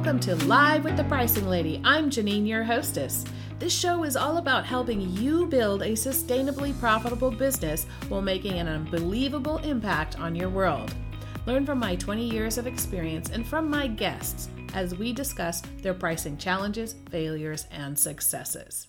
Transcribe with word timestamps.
welcome 0.00 0.18
to 0.18 0.34
Live 0.46 0.82
with 0.84 0.96
the 0.96 1.04
Pricing 1.04 1.46
Lady. 1.46 1.78
I'm 1.84 2.08
Janine, 2.08 2.48
your 2.48 2.64
hostess. 2.64 3.22
This 3.58 3.78
show 3.78 4.04
is 4.04 4.16
all 4.16 4.38
about 4.38 4.64
helping 4.64 5.02
you 5.14 5.44
build 5.44 5.82
a 5.82 5.90
sustainably 5.90 6.72
profitable 6.80 7.30
business 7.30 7.84
while 8.08 8.22
making 8.22 8.54
an 8.54 8.66
unbelievable 8.66 9.58
impact 9.58 10.18
on 10.18 10.34
your 10.34 10.48
world. 10.48 10.94
Learn 11.44 11.66
from 11.66 11.78
my 11.80 11.96
20 11.96 12.26
years 12.26 12.56
of 12.56 12.66
experience 12.66 13.28
and 13.28 13.46
from 13.46 13.68
my 13.68 13.88
guests 13.88 14.48
as 14.72 14.94
we 14.94 15.12
discuss 15.12 15.60
their 15.82 15.92
pricing 15.92 16.38
challenges, 16.38 16.94
failures, 17.10 17.66
and 17.70 17.98
successes. 17.98 18.86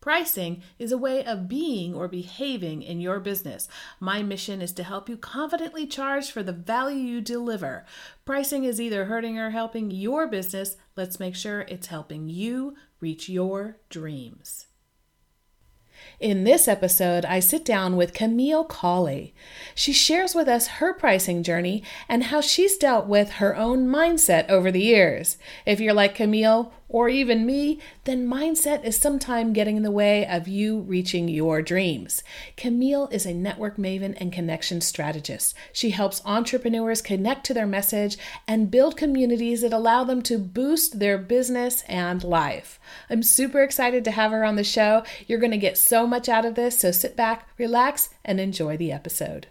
Pricing 0.00 0.62
is 0.78 0.92
a 0.92 0.98
way 0.98 1.22
of 1.22 1.46
being 1.46 1.94
or 1.94 2.08
behaving 2.08 2.82
in 2.82 3.00
your 3.00 3.20
business. 3.20 3.68
My 4.00 4.22
mission 4.22 4.62
is 4.62 4.72
to 4.72 4.82
help 4.82 5.10
you 5.10 5.18
confidently 5.18 5.86
charge 5.86 6.30
for 6.30 6.42
the 6.42 6.54
value 6.54 6.96
you 6.96 7.20
deliver. 7.20 7.84
Pricing 8.24 8.64
is 8.64 8.80
either 8.80 9.04
hurting 9.04 9.38
or 9.38 9.50
helping 9.50 9.90
your 9.90 10.26
business. 10.26 10.76
Let's 10.96 11.20
make 11.20 11.36
sure 11.36 11.62
it's 11.62 11.88
helping 11.88 12.30
you 12.30 12.76
reach 13.00 13.28
your 13.28 13.76
dreams. 13.90 14.68
In 16.18 16.44
this 16.44 16.66
episode, 16.66 17.26
I 17.26 17.40
sit 17.40 17.62
down 17.62 17.94
with 17.94 18.14
Camille 18.14 18.64
Cawley. 18.64 19.34
She 19.74 19.92
shares 19.92 20.34
with 20.34 20.48
us 20.48 20.66
her 20.66 20.94
pricing 20.94 21.42
journey 21.42 21.82
and 22.08 22.24
how 22.24 22.40
she's 22.40 22.78
dealt 22.78 23.06
with 23.06 23.32
her 23.32 23.54
own 23.54 23.86
mindset 23.86 24.48
over 24.48 24.70
the 24.70 24.80
years. 24.80 25.36
If 25.66 25.78
you're 25.78 25.92
like 25.92 26.14
Camille, 26.14 26.72
or 26.90 27.08
even 27.08 27.46
me, 27.46 27.80
then 28.04 28.26
mindset 28.26 28.84
is 28.84 28.96
sometime 28.96 29.52
getting 29.52 29.76
in 29.76 29.84
the 29.84 29.90
way 29.92 30.26
of 30.26 30.48
you 30.48 30.80
reaching 30.80 31.28
your 31.28 31.62
dreams. 31.62 32.22
Camille 32.56 33.08
is 33.12 33.24
a 33.24 33.32
network 33.32 33.76
maven 33.76 34.14
and 34.20 34.32
connection 34.32 34.80
strategist. 34.80 35.54
She 35.72 35.90
helps 35.90 36.20
entrepreneurs 36.26 37.00
connect 37.00 37.46
to 37.46 37.54
their 37.54 37.66
message 37.66 38.18
and 38.48 38.72
build 38.72 38.96
communities 38.96 39.62
that 39.62 39.72
allow 39.72 40.02
them 40.02 40.20
to 40.22 40.36
boost 40.36 40.98
their 40.98 41.16
business 41.16 41.82
and 41.88 42.24
life. 42.24 42.80
I'm 43.08 43.22
super 43.22 43.62
excited 43.62 44.04
to 44.04 44.10
have 44.10 44.32
her 44.32 44.44
on 44.44 44.56
the 44.56 44.64
show. 44.64 45.04
You're 45.28 45.38
going 45.38 45.52
to 45.52 45.58
get 45.58 45.78
so 45.78 46.08
much 46.08 46.28
out 46.28 46.44
of 46.44 46.56
this, 46.56 46.80
so 46.80 46.90
sit 46.90 47.16
back, 47.16 47.48
relax, 47.56 48.10
and 48.24 48.40
enjoy 48.40 48.76
the 48.76 48.90
episode. 48.90 49.46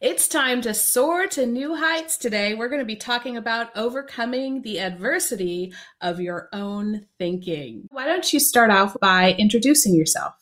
It's 0.00 0.28
time 0.28 0.60
to 0.60 0.74
soar 0.74 1.26
to 1.28 1.46
new 1.46 1.74
heights 1.74 2.18
today. 2.18 2.52
We're 2.52 2.68
going 2.68 2.80
to 2.80 2.84
be 2.84 2.96
talking 2.96 3.38
about 3.38 3.74
overcoming 3.74 4.60
the 4.60 4.78
adversity 4.80 5.72
of 6.02 6.20
your 6.20 6.50
own 6.52 7.06
thinking. 7.18 7.88
Why 7.88 8.04
don't 8.04 8.30
you 8.30 8.38
start 8.38 8.70
off 8.70 8.94
by 9.00 9.32
introducing 9.38 9.94
yourself? 9.94 10.34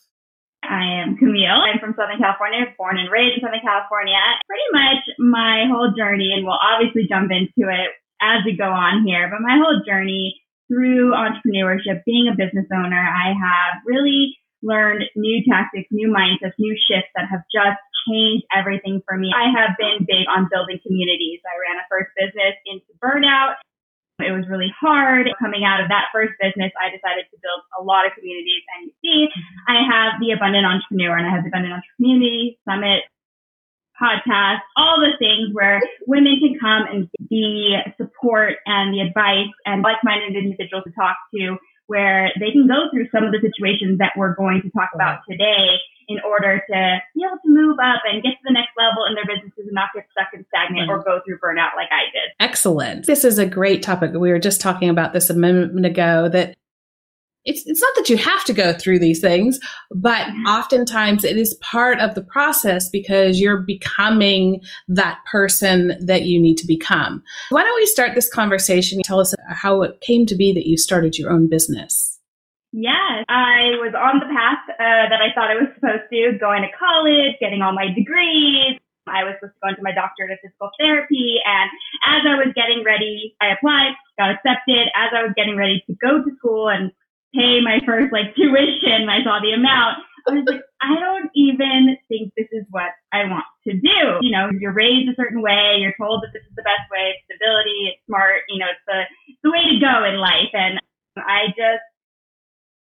I 0.64 0.82
am 0.82 1.16
Camille. 1.18 1.54
I'm 1.54 1.78
from 1.78 1.94
Southern 1.94 2.18
California, 2.18 2.66
born 2.76 2.98
and 2.98 3.12
raised 3.12 3.38
in 3.38 3.46
Southern 3.46 3.62
California. 3.62 4.18
Pretty 4.48 4.70
much 4.72 5.02
my 5.20 5.70
whole 5.70 5.94
journey, 5.96 6.32
and 6.34 6.44
we'll 6.44 6.58
obviously 6.58 7.06
jump 7.08 7.30
into 7.30 7.70
it 7.70 7.94
as 8.20 8.42
we 8.44 8.56
go 8.56 8.66
on 8.66 9.06
here, 9.06 9.30
but 9.30 9.38
my 9.38 9.54
whole 9.54 9.82
journey 9.86 10.34
through 10.66 11.12
entrepreneurship, 11.12 12.02
being 12.04 12.26
a 12.26 12.34
business 12.34 12.66
owner, 12.74 12.98
I 12.98 13.38
have 13.38 13.86
really 13.86 14.34
learned 14.62 15.04
new 15.14 15.44
tactics, 15.46 15.86
new 15.92 16.08
mindsets, 16.08 16.58
new 16.58 16.74
shifts 16.74 17.12
that 17.14 17.28
have 17.30 17.42
just 17.54 17.78
changed 18.08 18.44
everything 18.54 19.02
for 19.08 19.16
me. 19.16 19.32
I 19.34 19.50
have 19.50 19.76
been 19.76 20.06
big 20.06 20.28
on 20.28 20.48
building 20.52 20.80
communities. 20.80 21.40
I 21.44 21.56
ran 21.58 21.80
a 21.80 21.84
first 21.90 22.12
business 22.16 22.54
into 22.64 22.88
burnout. 23.00 23.58
It 24.22 24.30
was 24.30 24.46
really 24.46 24.70
hard. 24.78 25.26
Coming 25.42 25.66
out 25.66 25.82
of 25.82 25.90
that 25.90 26.14
first 26.14 26.38
business, 26.38 26.70
I 26.78 26.94
decided 26.94 27.26
to 27.34 27.36
build 27.42 27.60
a 27.74 27.82
lot 27.82 28.06
of 28.06 28.14
communities. 28.14 28.62
And 28.78 28.86
you 28.86 28.94
see, 29.02 29.18
I 29.66 29.82
have 29.82 30.22
the 30.22 30.30
Abundant 30.30 30.64
Entrepreneur 30.64 31.18
and 31.18 31.26
I 31.26 31.34
have 31.34 31.42
the 31.42 31.50
Abundant 31.50 31.74
Entrepreneur 31.82 31.98
Community 31.98 32.58
Summit 32.62 33.02
podcast, 33.98 34.62
all 34.76 34.98
the 34.98 35.18
things 35.18 35.50
where 35.52 35.82
women 36.06 36.38
can 36.38 36.58
come 36.58 36.86
and 36.90 37.10
be 37.30 37.76
support 37.96 38.58
and 38.66 38.94
the 38.94 39.00
advice 39.00 39.50
and 39.66 39.82
like-minded 39.82 40.34
individuals 40.34 40.84
to 40.84 40.92
talk 40.92 41.16
to 41.34 41.58
where 41.86 42.30
they 42.40 42.50
can 42.50 42.66
go 42.66 42.88
through 42.90 43.08
some 43.12 43.24
of 43.24 43.32
the 43.32 43.40
situations 43.40 43.98
that 43.98 44.12
we're 44.16 44.34
going 44.34 44.62
to 44.62 44.70
talk 44.70 44.90
about 44.94 45.20
today 45.28 45.78
in 46.08 46.18
order 46.20 46.60
to 46.70 46.98
be 47.14 47.24
able 47.24 47.38
to 47.42 47.48
move 47.48 47.78
up 47.78 48.02
and 48.04 48.22
get 48.22 48.30
to 48.30 48.44
the 48.44 48.52
next 48.52 48.72
level 48.76 49.04
in 49.08 49.14
their 49.14 49.24
businesses 49.24 49.64
and 49.66 49.72
not 49.72 49.88
get 49.94 50.06
stuck 50.12 50.28
and 50.34 50.44
stagnant 50.48 50.90
or 50.90 51.02
go 51.02 51.20
through 51.24 51.38
burnout 51.38 51.74
like 51.76 51.88
I 51.90 52.04
did. 52.12 52.32
Excellent. 52.40 53.06
This 53.06 53.24
is 53.24 53.38
a 53.38 53.46
great 53.46 53.82
topic. 53.82 54.12
We 54.12 54.30
were 54.30 54.38
just 54.38 54.60
talking 54.60 54.90
about 54.90 55.12
this 55.12 55.30
a 55.30 55.34
moment 55.34 55.86
ago 55.86 56.28
that 56.28 56.56
it's, 57.44 57.66
it's 57.66 57.80
not 57.80 57.94
that 57.96 58.08
you 58.08 58.16
have 58.16 58.44
to 58.44 58.52
go 58.52 58.72
through 58.72 58.98
these 58.98 59.20
things, 59.20 59.60
but 59.90 60.26
oftentimes 60.46 61.24
it 61.24 61.36
is 61.36 61.54
part 61.60 62.00
of 62.00 62.14
the 62.14 62.22
process 62.22 62.88
because 62.88 63.38
you're 63.38 63.60
becoming 63.60 64.60
that 64.88 65.18
person 65.30 65.92
that 66.00 66.22
you 66.22 66.40
need 66.40 66.56
to 66.56 66.66
become. 66.66 67.22
Why 67.50 67.62
don't 67.62 67.76
we 67.76 67.86
start 67.86 68.14
this 68.14 68.32
conversation? 68.32 69.02
Tell 69.04 69.20
us 69.20 69.34
how 69.48 69.82
it 69.82 70.00
came 70.00 70.26
to 70.26 70.34
be 70.34 70.52
that 70.54 70.66
you 70.66 70.78
started 70.78 71.18
your 71.18 71.30
own 71.30 71.48
business. 71.48 72.18
Yes, 72.72 73.22
I 73.28 73.78
was 73.78 73.94
on 73.94 74.18
the 74.18 74.26
path 74.34 74.66
uh, 74.66 75.06
that 75.06 75.22
I 75.22 75.30
thought 75.30 75.46
I 75.46 75.62
was 75.62 75.70
supposed 75.78 76.10
to, 76.10 76.38
going 76.42 76.66
to 76.66 76.72
college, 76.74 77.38
getting 77.38 77.62
all 77.62 77.72
my 77.72 77.86
degrees. 77.94 78.82
I 79.06 79.22
was 79.22 79.38
supposed 79.38 79.54
to 79.54 79.60
go 79.62 79.68
into 79.68 79.82
my 79.86 79.92
doctorate 79.92 80.32
of 80.32 80.42
physical 80.42 80.74
therapy. 80.80 81.38
And 81.44 81.70
as 82.02 82.26
I 82.26 82.34
was 82.34 82.50
getting 82.56 82.82
ready, 82.82 83.36
I 83.38 83.54
applied, 83.54 83.94
got 84.18 84.34
accepted. 84.34 84.90
As 84.96 85.14
I 85.14 85.22
was 85.22 85.36
getting 85.36 85.54
ready 85.54 85.84
to 85.86 85.94
go 85.94 86.24
to 86.24 86.30
school 86.34 86.66
and 86.66 86.90
pay 87.34 87.60
my 87.60 87.82
first 87.84 88.12
like 88.12 88.34
tuition, 88.34 89.10
I 89.10 89.22
saw 89.26 89.42
the 89.42 89.52
amount. 89.52 89.98
I 90.24 90.32
was 90.32 90.48
like, 90.48 90.64
I 90.80 90.96
don't 90.96 91.28
even 91.36 92.00
think 92.08 92.32
this 92.32 92.48
is 92.48 92.64
what 92.70 92.96
I 93.12 93.28
want 93.28 93.44
to 93.68 93.76
do. 93.76 94.24
You 94.24 94.32
know, 94.32 94.48
you're 94.56 94.72
raised 94.72 95.04
a 95.10 95.14
certain 95.20 95.42
way. 95.42 95.76
You're 95.76 95.92
told 96.00 96.24
that 96.24 96.32
this 96.32 96.40
is 96.48 96.56
the 96.56 96.64
best 96.64 96.88
way. 96.88 97.12
It's 97.12 97.28
stability. 97.28 97.92
It's 97.92 98.00
smart. 98.08 98.48
You 98.48 98.64
know, 98.64 98.72
it's 98.72 98.86
the, 98.88 99.04
the 99.44 99.52
way 99.52 99.60
to 99.68 99.76
go 99.76 100.08
in 100.08 100.16
life. 100.16 100.48
And 100.56 100.80
I 101.20 101.52
just 101.52 101.84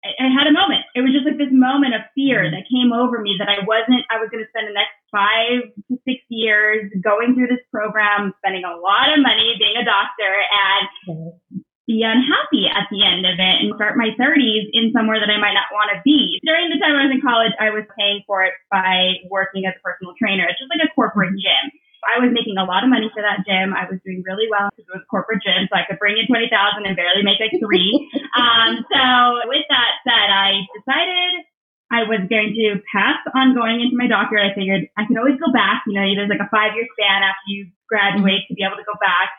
I 0.02 0.26
had 0.34 0.50
a 0.50 0.54
moment. 0.54 0.82
It 0.98 1.02
was 1.06 1.14
just 1.14 1.22
like 1.22 1.38
this 1.38 1.54
moment 1.54 1.94
of 1.94 2.02
fear 2.18 2.42
mm-hmm. 2.42 2.58
that 2.58 2.66
came 2.66 2.90
over 2.90 3.22
me 3.22 3.38
that 3.38 3.46
I 3.46 3.62
wasn't, 3.62 4.02
I 4.10 4.18
was 4.18 4.34
going 4.34 4.42
to 4.42 4.50
spend 4.50 4.66
the 4.66 4.74
next 4.74 4.98
five 5.14 5.70
to 5.86 5.94
six 6.02 6.18
years 6.26 6.90
going 6.98 7.38
through 7.38 7.54
this 7.54 7.62
program, 7.70 8.34
spending 8.42 8.66
a 8.66 8.74
lot 8.74 9.14
of 9.14 9.22
money 9.22 9.54
being 9.62 9.78
a 9.78 9.86
doctor 9.86 10.26
and 10.26 11.38
be 11.92 12.00
unhappy 12.00 12.64
at 12.72 12.88
the 12.88 13.04
end 13.04 13.28
of 13.28 13.36
it 13.36 13.56
and 13.60 13.76
start 13.76 14.00
my 14.00 14.16
30s 14.16 14.72
in 14.72 14.88
somewhere 14.96 15.20
that 15.20 15.28
I 15.28 15.36
might 15.36 15.52
not 15.52 15.68
want 15.68 15.92
to 15.92 16.00
be. 16.00 16.40
During 16.40 16.72
the 16.72 16.80
time 16.80 16.96
I 16.96 17.04
was 17.04 17.12
in 17.12 17.20
college, 17.20 17.52
I 17.60 17.68
was 17.68 17.84
paying 17.92 18.24
for 18.24 18.40
it 18.40 18.56
by 18.72 19.20
working 19.28 19.68
as 19.68 19.76
a 19.76 19.82
personal 19.84 20.16
trainer. 20.16 20.48
It's 20.48 20.56
just 20.56 20.72
like 20.72 20.80
a 20.80 20.88
corporate 20.96 21.36
mm-hmm. 21.36 21.44
gym. 21.44 21.64
I 22.02 22.18
was 22.18 22.34
making 22.34 22.58
a 22.58 22.66
lot 22.66 22.82
of 22.82 22.90
money 22.90 23.06
for 23.14 23.22
that 23.22 23.46
gym. 23.46 23.70
I 23.76 23.86
was 23.86 24.02
doing 24.02 24.26
really 24.26 24.50
well 24.50 24.74
because 24.74 24.90
it 24.90 24.94
was 24.98 25.06
a 25.06 25.12
corporate 25.12 25.38
gym, 25.38 25.70
so 25.70 25.78
I 25.78 25.86
could 25.86 26.02
bring 26.02 26.18
in 26.18 26.26
twenty 26.26 26.50
thousand 26.50 26.82
and 26.82 26.98
barely 26.98 27.22
make 27.22 27.38
like 27.38 27.54
three. 27.62 27.94
um, 28.34 28.82
so 28.90 29.02
with 29.46 29.62
that 29.70 30.02
said, 30.02 30.28
I 30.34 30.66
decided 30.74 31.46
I 31.94 32.08
was 32.08 32.26
going 32.26 32.58
to 32.58 32.82
pass 32.90 33.20
on 33.36 33.54
going 33.54 33.84
into 33.84 33.94
my 33.94 34.10
doctorate. 34.10 34.50
I 34.50 34.56
figured 34.56 34.90
I 34.98 35.06
can 35.06 35.14
always 35.14 35.38
go 35.38 35.54
back. 35.54 35.86
You 35.86 35.94
know, 35.94 36.02
there's 36.02 36.32
like 36.32 36.42
a 36.42 36.50
five 36.50 36.74
year 36.74 36.90
span 36.96 37.22
after 37.22 37.46
you 37.46 37.70
graduate 37.86 38.50
to 38.50 38.56
be 38.58 38.64
able 38.66 38.82
to 38.82 38.88
go 38.88 38.98
back. 38.98 39.30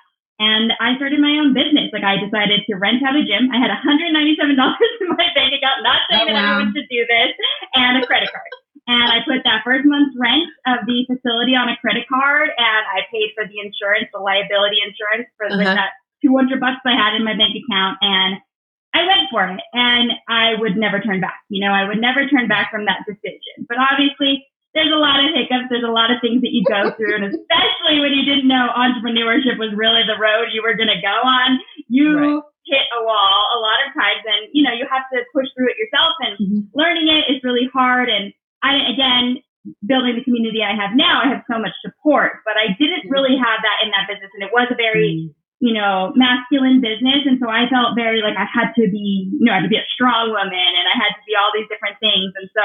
And 0.43 0.75
I 0.83 0.99
started 0.99 1.23
my 1.23 1.39
own 1.39 1.55
business. 1.55 1.87
Like 1.95 2.03
I 2.03 2.19
decided 2.19 2.67
to 2.67 2.75
rent 2.75 2.99
out 2.99 3.15
a 3.15 3.23
gym. 3.23 3.47
I 3.47 3.63
had 3.63 3.71
$197 3.71 4.11
in 4.11 5.07
my 5.15 5.29
bank 5.31 5.55
account, 5.55 5.87
not 5.87 6.03
saying 6.11 6.27
oh, 6.27 6.35
that 6.35 6.43
everyone 6.43 6.75
should 6.75 6.91
do 6.91 7.07
this, 7.07 7.31
and 7.79 8.03
a 8.03 8.05
credit 8.05 8.27
card 8.27 8.51
and 8.87 9.07
I 9.07 9.23
put 9.23 9.43
that 9.47 9.63
first 9.63 9.87
month's 9.87 10.15
rent 10.19 10.43
of 10.67 10.83
the 10.83 11.07
facility 11.07 11.55
on 11.55 11.71
a 11.71 11.79
credit 11.79 12.03
card, 12.11 12.51
and 12.51 12.83
I 12.91 13.07
paid 13.07 13.31
for 13.31 13.47
the 13.47 13.59
insurance, 13.63 14.11
the 14.11 14.19
liability 14.19 14.83
insurance 14.83 15.31
for 15.39 15.47
uh-huh. 15.47 15.63
like 15.63 15.75
that 15.79 15.95
200 16.19 16.59
bucks 16.59 16.83
I 16.83 16.95
had 16.95 17.15
in 17.15 17.23
my 17.23 17.35
bank 17.35 17.55
account, 17.55 17.99
and 18.03 18.43
I 18.91 19.07
went 19.07 19.31
for 19.31 19.47
it, 19.47 19.59
and 19.71 20.11
I 20.27 20.59
would 20.59 20.75
never 20.75 20.99
turn 20.99 21.23
back. 21.23 21.39
You 21.47 21.63
know, 21.63 21.71
I 21.71 21.87
would 21.87 21.99
never 21.99 22.27
turn 22.27 22.47
back 22.47 22.71
from 22.71 22.85
that 22.85 23.07
decision. 23.07 23.65
But 23.67 23.79
obviously, 23.79 24.43
there's 24.73 24.91
a 24.91 24.97
lot 24.97 25.21
of 25.21 25.29
hiccups. 25.33 25.69
There's 25.69 25.85
a 25.85 25.93
lot 25.93 26.09
of 26.09 26.17
things 26.19 26.41
that 26.41 26.53
you 26.53 26.65
go 26.65 26.91
through, 26.97 27.21
and 27.21 27.25
especially 27.29 28.01
when 28.01 28.13
you 28.13 28.25
didn't 28.25 28.49
know 28.49 28.73
entrepreneurship 28.73 29.61
was 29.61 29.73
really 29.77 30.01
the 30.05 30.17
road 30.17 30.53
you 30.53 30.65
were 30.65 30.77
going 30.77 30.91
to 30.91 31.01
go 31.01 31.17
on, 31.23 31.61
you 31.87 32.17
right. 32.17 32.43
hit 32.65 32.85
a 32.97 33.01
wall 33.05 33.37
a 33.53 33.59
lot 33.61 33.79
of 33.85 33.93
times, 33.93 34.25
and 34.25 34.49
you 34.51 34.65
know 34.65 34.73
you 34.73 34.89
have 34.89 35.05
to 35.13 35.21
push 35.33 35.47
through 35.53 35.69
it 35.69 35.77
yourself. 35.77 36.13
And 36.25 36.33
mm-hmm. 36.41 36.61
learning 36.73 37.07
it 37.07 37.29
is 37.29 37.45
really 37.45 37.69
hard, 37.69 38.09
and 38.09 38.33
I, 38.63 38.79
again, 38.89 39.43
building 39.83 40.15
the 40.19 40.23
community 40.23 40.59
I 40.59 40.75
have 40.75 40.95
now, 40.95 41.23
I 41.23 41.31
have 41.31 41.47
so 41.47 41.59
much 41.59 41.75
support, 41.79 42.43
but 42.43 42.59
I 42.59 42.75
didn't 42.75 43.07
really 43.07 43.39
have 43.39 43.63
that 43.63 43.83
in 43.83 43.91
that 43.95 44.07
business. 44.11 44.31
And 44.35 44.43
it 44.43 44.51
was 44.51 44.67
a 44.67 44.75
very, 44.75 45.31
mm. 45.31 45.35
you 45.63 45.71
know, 45.75 46.11
masculine 46.19 46.83
business. 46.83 47.23
And 47.23 47.39
so 47.39 47.47
I 47.47 47.71
felt 47.71 47.95
very 47.95 48.19
like 48.19 48.35
I 48.35 48.47
had 48.47 48.75
to 48.75 48.87
be, 48.91 49.31
you 49.31 49.47
know, 49.47 49.55
I 49.55 49.63
had 49.63 49.67
to 49.67 49.71
be 49.71 49.79
a 49.79 49.93
strong 49.95 50.35
woman 50.35 50.71
and 50.75 50.85
I 50.91 50.95
had 50.99 51.15
to 51.15 51.23
be 51.23 51.35
all 51.39 51.51
these 51.55 51.67
different 51.71 51.99
things. 52.03 52.35
And 52.35 52.51
so, 52.51 52.63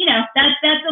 you 0.00 0.08
know, 0.08 0.24
that's, 0.32 0.56
that's 0.64 0.84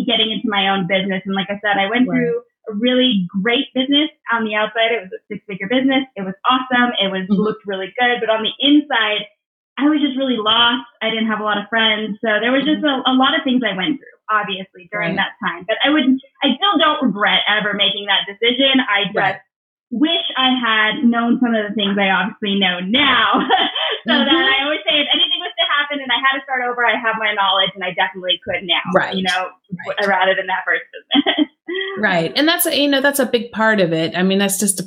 me 0.00 0.08
getting 0.08 0.32
into 0.32 0.48
my 0.48 0.72
own 0.72 0.88
business. 0.88 1.20
And 1.28 1.36
like 1.36 1.52
I 1.52 1.60
said, 1.60 1.76
I 1.76 1.92
went 1.92 2.08
right. 2.08 2.16
through 2.16 2.40
a 2.68 2.72
really 2.80 3.28
great 3.28 3.68
business 3.76 4.08
on 4.32 4.48
the 4.48 4.56
outside. 4.56 4.96
It 4.96 5.04
was 5.04 5.12
a 5.12 5.20
six 5.28 5.44
figure 5.44 5.68
business. 5.68 6.08
It 6.16 6.24
was 6.24 6.32
awesome. 6.48 6.96
It 6.96 7.12
was 7.12 7.28
mm-hmm. 7.28 7.36
looked 7.36 7.68
really 7.68 7.92
good. 8.00 8.24
But 8.24 8.32
on 8.32 8.40
the 8.40 8.54
inside, 8.56 9.28
I 9.76 9.88
was 9.92 10.00
just 10.00 10.16
really 10.16 10.40
lost. 10.40 10.88
I 11.04 11.12
didn't 11.12 11.28
have 11.28 11.40
a 11.40 11.46
lot 11.46 11.60
of 11.60 11.68
friends. 11.68 12.16
So 12.24 12.40
there 12.40 12.52
was 12.52 12.64
just 12.64 12.80
a, 12.80 13.04
a 13.04 13.16
lot 13.16 13.36
of 13.36 13.44
things 13.44 13.60
I 13.60 13.76
went 13.76 14.00
through. 14.00 14.16
obviously, 14.30 14.88
during 14.92 15.16
right. 15.16 15.26
that 15.26 15.34
time. 15.42 15.66
But 15.66 15.76
I 15.82 15.90
would, 15.90 16.06
I 16.42 16.54
still 16.54 16.78
don't 16.78 17.02
regret 17.02 17.42
ever 17.50 17.74
making 17.74 18.06
that 18.06 18.24
decision. 18.30 18.78
I 18.80 19.10
just 19.10 19.16
right. 19.16 19.40
Wish 19.90 20.22
I 20.38 20.54
had 20.54 21.04
known 21.04 21.38
some 21.42 21.54
of 21.54 21.66
the 21.66 21.74
things 21.74 21.98
I 21.98 22.10
obviously 22.10 22.58
know 22.58 22.78
now. 22.78 23.42
so 24.06 24.14
mm-hmm. 24.14 24.24
that 24.24 24.44
I 24.46 24.62
always 24.62 24.80
say, 24.86 25.02
if 25.02 25.08
anything 25.12 25.42
was 25.42 25.52
to 25.58 25.66
happen 25.66 25.98
and 25.98 26.10
I 26.10 26.22
had 26.22 26.38
to 26.38 26.44
start 26.44 26.62
over, 26.62 26.86
I 26.86 26.94
have 26.94 27.16
my 27.18 27.34
knowledge 27.34 27.74
and 27.74 27.82
I 27.82 27.90
definitely 27.90 28.40
could 28.46 28.62
now. 28.62 28.86
Right. 28.94 29.14
You 29.14 29.24
know, 29.24 29.50
right. 29.86 30.06
rather 30.06 30.34
than 30.34 30.46
that 30.46 30.62
first 30.64 30.86
business. 30.94 31.50
right. 31.98 32.32
And 32.36 32.46
that's, 32.46 32.66
you 32.66 32.88
know, 32.88 33.00
that's 33.00 33.18
a 33.18 33.26
big 33.26 33.50
part 33.50 33.80
of 33.80 33.92
it. 33.92 34.16
I 34.16 34.22
mean, 34.22 34.38
that's 34.38 34.58
just 34.58 34.80
a 34.80 34.84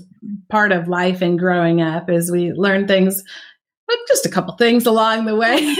part 0.49 0.71
of 0.71 0.87
life 0.87 1.21
and 1.21 1.37
growing 1.37 1.81
up 1.81 2.09
is 2.09 2.31
we 2.31 2.53
learn 2.53 2.87
things 2.87 3.23
but 3.85 3.97
just 4.07 4.25
a 4.25 4.29
couple 4.29 4.55
things 4.55 4.85
along 4.85 5.25
the 5.25 5.35
way. 5.35 5.75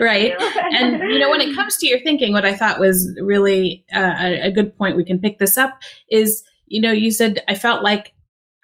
right. 0.00 0.34
And, 0.74 1.12
you 1.12 1.20
know, 1.20 1.30
when 1.30 1.40
it 1.40 1.54
comes 1.54 1.76
to 1.76 1.86
your 1.86 2.00
thinking, 2.00 2.32
what 2.32 2.44
I 2.44 2.56
thought 2.56 2.80
was 2.80 3.16
really 3.22 3.84
uh, 3.94 4.14
a, 4.18 4.48
a 4.48 4.50
good 4.50 4.76
point, 4.76 4.96
we 4.96 5.04
can 5.04 5.20
pick 5.20 5.38
this 5.38 5.56
up 5.56 5.78
is, 6.10 6.42
you 6.68 6.80
know, 6.80 6.92
you 6.92 7.10
said, 7.10 7.42
I 7.48 7.54
felt 7.54 7.82
like 7.82 8.12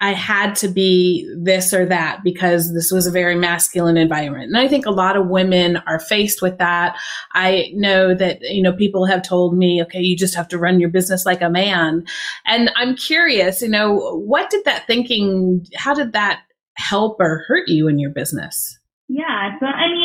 I 0.01 0.11
had 0.11 0.55
to 0.57 0.67
be 0.67 1.27
this 1.41 1.73
or 1.73 1.85
that 1.85 2.19
because 2.23 2.73
this 2.73 2.91
was 2.91 3.07
a 3.07 3.11
very 3.11 3.35
masculine 3.35 3.95
environment. 3.95 4.49
And 4.53 4.57
I 4.57 4.67
think 4.67 4.85
a 4.85 4.91
lot 4.91 5.15
of 5.15 5.27
women 5.27 5.77
are 5.87 5.99
faced 5.99 6.41
with 6.41 6.57
that. 6.57 6.97
I 7.33 7.71
know 7.73 8.13
that, 8.13 8.41
you 8.41 8.61
know, 8.61 8.73
people 8.73 9.05
have 9.05 9.23
told 9.23 9.57
me, 9.57 9.81
okay, 9.83 10.01
you 10.01 10.17
just 10.17 10.35
have 10.35 10.49
to 10.49 10.57
run 10.57 10.81
your 10.81 10.89
business 10.89 11.25
like 11.25 11.41
a 11.41 11.49
man. 11.49 12.05
And 12.45 12.71
I'm 12.75 12.95
curious, 12.95 13.61
you 13.61 13.69
know, 13.69 13.95
what 14.17 14.49
did 14.49 14.65
that 14.65 14.85
thinking, 14.85 15.65
how 15.75 15.93
did 15.93 16.11
that 16.11 16.41
help 16.73 17.17
or 17.21 17.45
hurt 17.47 17.69
you 17.69 17.87
in 17.87 17.97
your 17.97 18.11
business? 18.11 18.77
Yeah, 19.07 19.57
so 19.59 19.67
I 19.67 19.87
mean, 19.87 20.04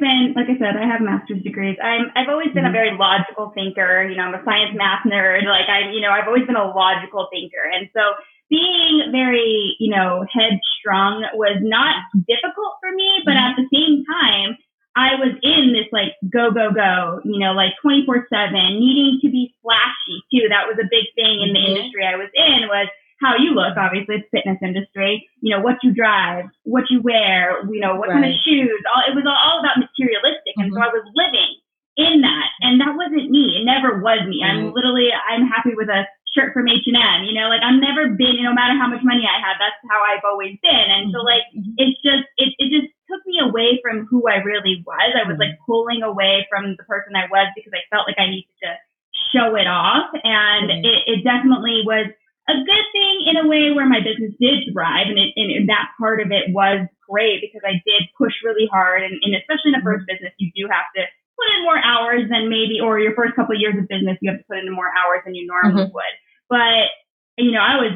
been, 0.00 0.34
like 0.34 0.48
I 0.48 0.56
said, 0.58 0.74
I 0.74 0.88
have 0.88 1.04
master's 1.04 1.42
degrees. 1.44 1.76
I'm, 1.78 2.10
I've 2.16 2.32
always 2.32 2.50
been 2.50 2.64
mm-hmm. 2.64 2.74
a 2.74 2.80
very 2.80 2.92
logical 2.96 3.52
thinker. 3.54 4.08
You 4.08 4.16
know, 4.16 4.32
I'm 4.32 4.34
a 4.34 4.44
science 4.44 4.72
math 4.74 5.04
nerd. 5.06 5.44
Like 5.44 5.68
I'm, 5.68 5.92
you 5.92 6.00
know, 6.00 6.10
I've 6.10 6.26
always 6.26 6.46
been 6.46 6.58
a 6.58 6.72
logical 6.72 7.28
thinker. 7.30 7.60
And 7.60 7.88
so 7.92 8.18
being 8.48 9.12
very, 9.12 9.76
you 9.78 9.94
know, 9.94 10.26
headstrong 10.26 11.22
was 11.38 11.60
not 11.62 12.02
difficult 12.26 12.80
for 12.82 12.90
me, 12.90 13.22
but 13.24 13.38
mm-hmm. 13.38 13.46
at 13.46 13.60
the 13.60 13.68
same 13.70 14.02
time, 14.08 14.58
I 14.98 15.14
was 15.22 15.38
in 15.46 15.72
this 15.72 15.86
like 15.94 16.18
go, 16.26 16.50
go, 16.50 16.74
go, 16.74 17.22
you 17.22 17.38
know, 17.38 17.52
like 17.52 17.78
24 17.80 18.26
seven, 18.26 18.82
needing 18.82 19.22
to 19.22 19.30
be 19.30 19.54
flashy 19.62 20.18
too. 20.34 20.50
That 20.50 20.66
was 20.66 20.82
a 20.82 20.90
big 20.90 21.06
thing 21.14 21.46
in 21.46 21.54
the 21.54 21.62
mm-hmm. 21.62 21.76
industry 21.78 22.02
I 22.02 22.18
was 22.18 22.28
in 22.34 22.66
was 22.66 22.90
how 23.20 23.36
you 23.36 23.52
look, 23.52 23.76
obviously, 23.76 24.24
it's 24.24 24.32
fitness 24.32 24.56
industry, 24.64 25.28
you 25.44 25.52
know, 25.52 25.60
what 25.60 25.76
you 25.84 25.92
drive, 25.92 26.48
what 26.64 26.88
you 26.88 27.04
wear, 27.04 27.60
you 27.68 27.80
know, 27.80 28.00
what 28.00 28.08
right. 28.08 28.24
kind 28.24 28.32
of 28.32 28.40
shoes, 28.40 28.80
all, 28.88 29.04
it 29.04 29.12
was 29.12 29.28
all 29.28 29.60
about 29.60 29.76
materialistic. 29.76 30.56
Mm-hmm. 30.56 30.72
And 30.72 30.72
so 30.72 30.80
mm-hmm. 30.80 30.88
I 30.88 30.96
was 30.96 31.04
living 31.12 31.52
in 32.00 32.24
that. 32.24 32.48
And 32.64 32.80
that 32.80 32.96
wasn't 32.96 33.28
me. 33.28 33.60
It 33.60 33.68
never 33.68 34.00
was 34.00 34.24
me. 34.24 34.40
Mm-hmm. 34.40 34.48
I'm 34.48 34.62
literally, 34.72 35.12
I'm 35.12 35.44
happy 35.44 35.76
with 35.76 35.92
a 35.92 36.08
shirt 36.32 36.56
from 36.56 36.70
H&M, 36.70 37.26
you 37.26 37.36
know, 37.36 37.52
like 37.52 37.60
I've 37.60 37.82
never 37.82 38.08
been, 38.08 38.40
no 38.40 38.54
matter 38.56 38.78
how 38.78 38.88
much 38.88 39.02
money 39.04 39.26
I 39.26 39.42
have, 39.42 39.58
that's 39.58 39.76
how 39.90 40.00
I've 40.00 40.24
always 40.24 40.56
been. 40.64 40.88
And 40.88 41.12
so 41.12 41.20
mm-hmm. 41.20 41.28
like, 41.28 41.44
mm-hmm. 41.52 41.76
it's 41.76 42.00
just, 42.00 42.24
it, 42.40 42.56
it 42.56 42.72
just 42.72 42.88
took 43.10 43.20
me 43.28 43.42
away 43.42 43.82
from 43.84 44.08
who 44.08 44.24
I 44.30 44.40
really 44.40 44.80
was. 44.88 45.12
I 45.12 45.28
was 45.28 45.36
like 45.36 45.60
pulling 45.68 46.00
away 46.00 46.48
from 46.48 46.80
the 46.80 46.86
person 46.88 47.18
I 47.18 47.28
was 47.28 47.52
because 47.52 47.76
I 47.76 47.84
felt 47.92 48.08
like 48.08 48.16
I 48.16 48.32
needed 48.32 48.56
to 48.64 48.80
show 49.34 49.58
it 49.60 49.68
off. 49.68 50.08
And 50.24 50.72
it, 50.72 51.04
it 51.04 51.20
definitely 51.20 51.84
was, 51.84 52.08
a 52.50 52.66
good 52.66 52.86
thing 52.90 53.09
in 53.26 53.36
a 53.36 53.46
way 53.48 53.70
where 53.70 53.88
my 53.88 54.00
business 54.00 54.32
did 54.40 54.68
thrive 54.72 55.08
and, 55.08 55.18
it, 55.18 55.34
and 55.36 55.68
that 55.68 55.92
part 55.98 56.20
of 56.20 56.30
it 56.30 56.52
was 56.54 56.86
great 57.04 57.40
because 57.40 57.62
I 57.64 57.82
did 57.84 58.08
push 58.16 58.32
really 58.44 58.68
hard 58.70 59.02
and, 59.02 59.18
and 59.22 59.34
especially 59.34 59.74
in 59.74 59.78
the 59.78 59.86
first 59.86 60.06
business 60.06 60.32
you 60.38 60.52
do 60.54 60.70
have 60.70 60.86
to 60.96 61.02
put 61.36 61.48
in 61.56 61.64
more 61.64 61.80
hours 61.80 62.28
than 62.28 62.52
maybe 62.52 62.78
or 62.80 63.00
your 63.00 63.14
first 63.14 63.34
couple 63.34 63.56
of 63.56 63.60
years 63.60 63.76
of 63.76 63.88
business 63.88 64.20
you 64.20 64.30
have 64.30 64.40
to 64.40 64.48
put 64.48 64.62
in 64.62 64.70
more 64.72 64.90
hours 64.92 65.24
than 65.24 65.34
you 65.34 65.46
normally 65.46 65.88
mm-hmm. 65.88 65.96
would. 65.96 66.14
But 66.48 66.92
you 67.36 67.52
know 67.52 67.64
I 67.64 67.80
was 67.80 67.94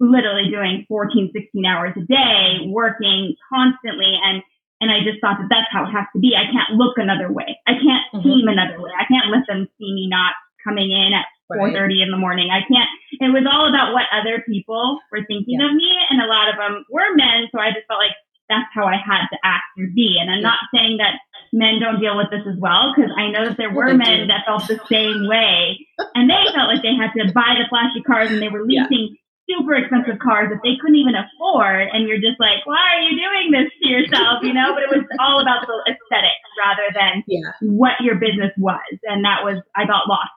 literally 0.00 0.48
doing 0.50 0.84
14 0.88 1.30
16 1.32 1.64
hours 1.64 1.92
a 1.96 2.04
day 2.04 2.64
working 2.68 3.36
constantly 3.48 4.16
and 4.16 4.42
and 4.80 4.88
I 4.88 5.04
just 5.04 5.20
thought 5.20 5.36
that 5.36 5.52
that's 5.52 5.68
how 5.68 5.84
it 5.84 5.92
has 5.92 6.08
to 6.16 6.20
be. 6.24 6.32
I 6.32 6.48
can't 6.48 6.80
look 6.80 6.96
another 6.96 7.28
way. 7.28 7.60
I 7.68 7.76
can't 7.76 8.04
mm-hmm. 8.16 8.24
seem 8.24 8.48
another 8.48 8.80
way. 8.80 8.88
I 8.96 9.04
can't 9.04 9.28
let 9.28 9.44
them 9.44 9.68
see 9.76 9.92
me 9.92 10.08
not 10.08 10.32
coming 10.64 10.92
in 10.92 11.12
at 11.14 11.26
4:30 11.50 11.74
right. 11.74 12.06
in 12.06 12.10
the 12.10 12.20
morning. 12.20 12.50
I 12.50 12.62
can't. 12.66 12.88
It 13.18 13.32
was 13.34 13.46
all 13.50 13.68
about 13.68 13.92
what 13.92 14.06
other 14.14 14.42
people 14.46 14.98
were 15.10 15.24
thinking 15.26 15.58
yeah. 15.58 15.66
of 15.66 15.74
me, 15.74 15.90
and 16.10 16.22
a 16.22 16.30
lot 16.30 16.48
of 16.48 16.56
them 16.56 16.84
were 16.90 17.14
men. 17.16 17.48
So 17.50 17.58
I 17.58 17.74
just 17.74 17.86
felt 17.88 18.00
like 18.00 18.16
that's 18.48 18.70
how 18.74 18.86
I 18.86 18.98
had 18.98 19.30
to 19.30 19.38
act 19.44 19.70
or 19.78 19.86
be. 19.94 20.18
And 20.18 20.30
I'm 20.30 20.42
yeah. 20.42 20.54
not 20.54 20.70
saying 20.74 20.98
that 20.98 21.22
men 21.52 21.78
don't 21.78 22.00
deal 22.00 22.16
with 22.18 22.30
this 22.30 22.46
as 22.46 22.58
well, 22.58 22.94
because 22.94 23.10
I 23.14 23.30
know 23.30 23.46
that 23.46 23.58
there 23.58 23.72
were 23.72 23.94
men 23.94 24.26
that 24.30 24.46
felt 24.46 24.66
the 24.66 24.78
same 24.90 25.26
way, 25.26 25.78
and 26.14 26.30
they 26.30 26.50
felt 26.54 26.70
like 26.70 26.82
they 26.82 26.94
had 26.94 27.14
to 27.18 27.32
buy 27.32 27.58
the 27.58 27.66
flashy 27.70 28.02
cars, 28.02 28.30
and 28.30 28.42
they 28.42 28.50
were 28.50 28.66
leasing. 28.66 29.10
Yeah. 29.10 29.18
Super 29.58 29.74
expensive 29.74 30.22
cars 30.22 30.46
that 30.54 30.62
they 30.62 30.78
couldn't 30.78 31.02
even 31.02 31.18
afford, 31.18 31.90
and 31.90 32.06
you're 32.06 32.22
just 32.22 32.38
like, 32.38 32.62
why 32.70 32.94
are 32.94 33.02
you 33.02 33.18
doing 33.18 33.50
this 33.50 33.66
to 33.82 33.88
yourself? 33.90 34.46
You 34.46 34.54
know, 34.54 34.70
but 34.78 34.86
it 34.86 34.94
was 34.94 35.02
all 35.18 35.42
about 35.42 35.66
the 35.66 35.74
aesthetic 35.90 36.38
rather 36.54 36.86
than 36.94 37.26
yeah. 37.26 37.50
what 37.58 37.98
your 37.98 38.14
business 38.14 38.54
was, 38.54 38.86
and 39.10 39.24
that 39.26 39.42
was 39.42 39.58
I 39.74 39.90
got 39.90 40.06
lost. 40.06 40.30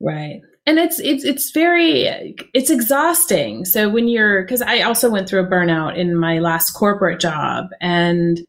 Right. 0.00 0.40
And 0.66 0.78
it's 0.78 0.98
it's 0.98 1.24
it's 1.24 1.50
very 1.52 2.34
it's 2.52 2.70
exhausting. 2.70 3.64
So 3.64 3.88
when 3.88 4.08
you're 4.08 4.46
cuz 4.46 4.62
I 4.62 4.80
also 4.82 5.10
went 5.10 5.28
through 5.28 5.44
a 5.44 5.48
burnout 5.48 5.96
in 5.96 6.16
my 6.16 6.40
last 6.40 6.72
corporate 6.72 7.20
job 7.20 7.66
and 7.80 8.40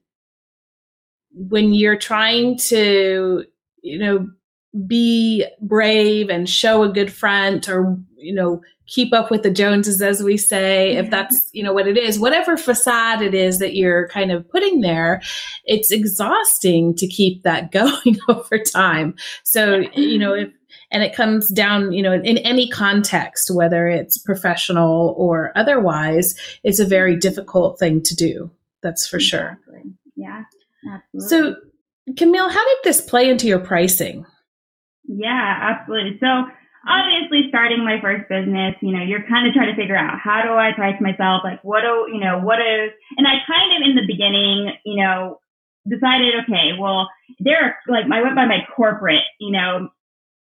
when 1.32 1.74
you're 1.74 1.98
trying 1.98 2.58
to 2.58 3.46
you 3.84 4.00
know 4.00 4.28
be 4.88 5.46
brave 5.62 6.30
and 6.30 6.50
show 6.50 6.84
a 6.84 6.92
good 6.92 7.12
front 7.12 7.70
or 7.70 7.98
you 8.16 8.34
know 8.34 8.62
keep 8.88 9.14
up 9.14 9.30
with 9.30 9.44
the 9.44 9.52
joneses 9.52 10.02
as 10.02 10.24
we 10.24 10.38
say 10.38 10.96
if 10.96 11.10
that's 11.10 11.50
you 11.54 11.64
know 11.64 11.74
what 11.74 11.88
it 11.88 11.98
is. 11.98 12.20
Whatever 12.20 12.58
facade 12.58 13.22
it 13.22 13.34
is 13.34 13.60
that 13.60 13.76
you're 13.76 14.08
kind 14.08 14.32
of 14.32 14.50
putting 14.50 14.82
there 14.82 15.22
it's 15.66 15.92
exhausting 15.92 16.96
to 16.96 17.08
keep 17.08 17.44
that 17.44 17.72
going 17.72 18.18
over 18.28 18.60
time. 18.60 19.16
So 19.44 19.84
you 19.94 20.18
know 20.18 20.34
if 20.34 20.50
and 20.92 21.04
it 21.04 21.16
comes 21.16 21.50
down 21.50 21.92
you 21.92 22.02
know 22.02 22.14
in, 22.14 22.26
in, 22.26 22.38
any 22.40 22.70
context 22.70 23.52
whether 23.54 23.88
it's 23.88 24.18
professional 24.18 25.14
or 25.18 25.52
otherwise 25.56 26.36
it's 26.64 26.80
a 26.80 26.86
very 26.86 27.16
difficult 27.16 27.80
thing 27.80 28.02
to 28.02 28.16
do 28.16 28.50
that's 28.82 29.08
for 29.08 29.18
exactly. 29.18 29.82
sure 29.82 29.84
yeah 30.16 30.44
absolutely. 30.94 31.30
so 31.30 31.56
camille 32.16 32.50
how 32.50 32.66
did 32.66 32.78
this 32.84 33.02
play 33.02 33.30
into 33.30 33.48
your 33.48 33.60
pricing? 33.60 34.26
Yeah 35.08 35.58
absolutely. 35.62 36.18
So 36.20 36.46
obviously 36.86 37.50
starting 37.50 37.84
my 37.84 37.98
first 38.02 38.28
business 38.30 38.76
you 38.82 38.92
know 38.92 39.02
you're 39.02 39.26
kind 39.28 39.48
of 39.48 39.54
trying 39.54 39.74
to 39.74 39.80
figure 39.80 39.98
out 39.98 40.20
how 40.20 40.42
do 40.44 40.54
i 40.54 40.72
price 40.76 41.00
myself 41.02 41.42
like 41.44 41.64
what 41.64 41.82
do 41.82 42.06
you 42.14 42.20
know 42.20 42.40
what 42.40 42.60
is 42.60 42.92
and 43.18 43.26
i 43.26 43.42
kind 43.48 43.72
of 43.74 43.82
in 43.82 43.96
the 43.96 44.06
beginning 44.06 44.74
you 44.86 45.02
know 45.02 45.40
decided 45.90 46.36
okay 46.44 46.78
well 46.78 47.10
there 47.40 47.58
are 47.58 47.76
like 47.88 48.06
i 48.12 48.22
went 48.22 48.36
by 48.36 48.46
my 48.46 48.60
corporate 48.76 49.24
you 49.40 49.52
know 49.52 49.90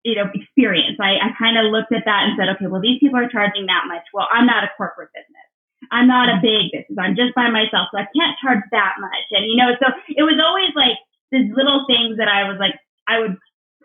you 0.05 0.17
know, 0.17 0.29
experience. 0.33 0.97
I, 1.00 1.21
I 1.21 1.37
kind 1.37 1.61
of 1.61 1.73
looked 1.73 1.93
at 1.93 2.09
that 2.09 2.25
and 2.25 2.33
said, 2.37 2.49
okay, 2.57 2.67
well, 2.67 2.81
these 2.81 3.00
people 3.00 3.21
are 3.21 3.29
charging 3.29 3.67
that 3.69 3.85
much. 3.85 4.05
Well, 4.15 4.29
I'm 4.33 4.47
not 4.47 4.65
a 4.65 4.73
corporate 4.77 5.12
business. 5.12 5.49
I'm 5.93 6.09
not 6.09 6.29
a 6.29 6.41
mm-hmm. 6.41 6.49
big 6.49 6.65
business. 6.73 7.00
I'm 7.00 7.17
just 7.17 7.37
by 7.37 7.53
myself. 7.53 7.93
So 7.93 8.00
I 8.00 8.09
can't 8.12 8.37
charge 8.41 8.65
that 8.73 8.97
much. 9.00 9.27
And, 9.33 9.45
you 9.49 9.57
know, 9.57 9.77
so 9.77 9.93
it 10.09 10.25
was 10.25 10.41
always 10.41 10.73
like 10.73 10.97
these 11.33 11.53
little 11.53 11.85
things 11.85 12.17
that 12.17 12.29
I 12.29 12.49
was 12.49 12.57
like, 12.57 12.77
I 13.09 13.21
would 13.21 13.37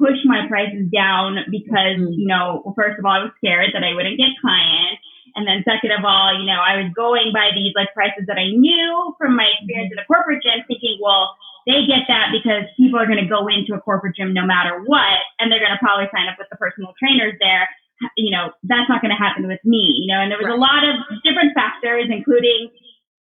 push 0.05 0.21
my 0.29 0.45
prices 0.45 0.85
down 0.93 1.41
because, 1.49 1.97
mm-hmm. 1.97 2.13
you 2.13 2.29
know, 2.29 2.61
well, 2.61 2.77
first 2.77 3.01
of 3.01 3.05
all, 3.09 3.17
I 3.17 3.25
was 3.25 3.33
scared 3.41 3.73
that 3.73 3.81
I 3.81 3.97
wouldn't 3.97 4.21
get 4.21 4.37
clients. 4.37 5.01
And 5.33 5.43
then 5.43 5.65
second 5.65 5.91
of 5.91 6.05
all, 6.05 6.31
you 6.37 6.45
know, 6.45 6.61
I 6.61 6.79
was 6.79 6.93
going 6.93 7.33
by 7.33 7.49
these 7.57 7.73
like 7.73 7.91
prices 7.97 8.29
that 8.29 8.37
I 8.37 8.53
knew 8.53 9.17
from 9.17 9.33
my 9.33 9.49
experience 9.57 9.91
in 9.91 9.99
a 9.99 10.05
corporate 10.05 10.45
gym 10.45 10.61
thinking, 10.69 11.01
well, 11.01 11.33
they 11.65 11.83
get 11.89 12.05
that 12.07 12.29
because 12.29 12.69
people 12.77 13.01
are 13.01 13.09
going 13.09 13.19
to 13.19 13.27
go 13.27 13.49
into 13.49 13.73
a 13.73 13.81
corporate 13.81 14.15
gym 14.15 14.31
no 14.31 14.45
matter 14.45 14.85
what, 14.85 15.19
and 15.41 15.49
they're 15.49 15.59
going 15.59 15.73
to 15.73 15.81
probably 15.81 16.05
sign 16.13 16.29
up 16.29 16.37
with 16.37 16.47
the 16.53 16.61
personal 16.61 16.93
trainers 16.95 17.33
there. 17.41 17.67
You 18.15 18.29
know, 18.29 18.53
that's 18.63 18.87
not 18.87 19.01
going 19.01 19.11
to 19.11 19.19
happen 19.19 19.49
with 19.49 19.59
me, 19.65 19.97
you 19.97 20.07
know, 20.07 20.21
and 20.21 20.29
there 20.29 20.39
was 20.39 20.51
right. 20.51 20.59
a 20.59 20.61
lot 20.61 20.83
of 20.85 20.95
different 21.25 21.57
factors, 21.57 22.07
including 22.07 22.69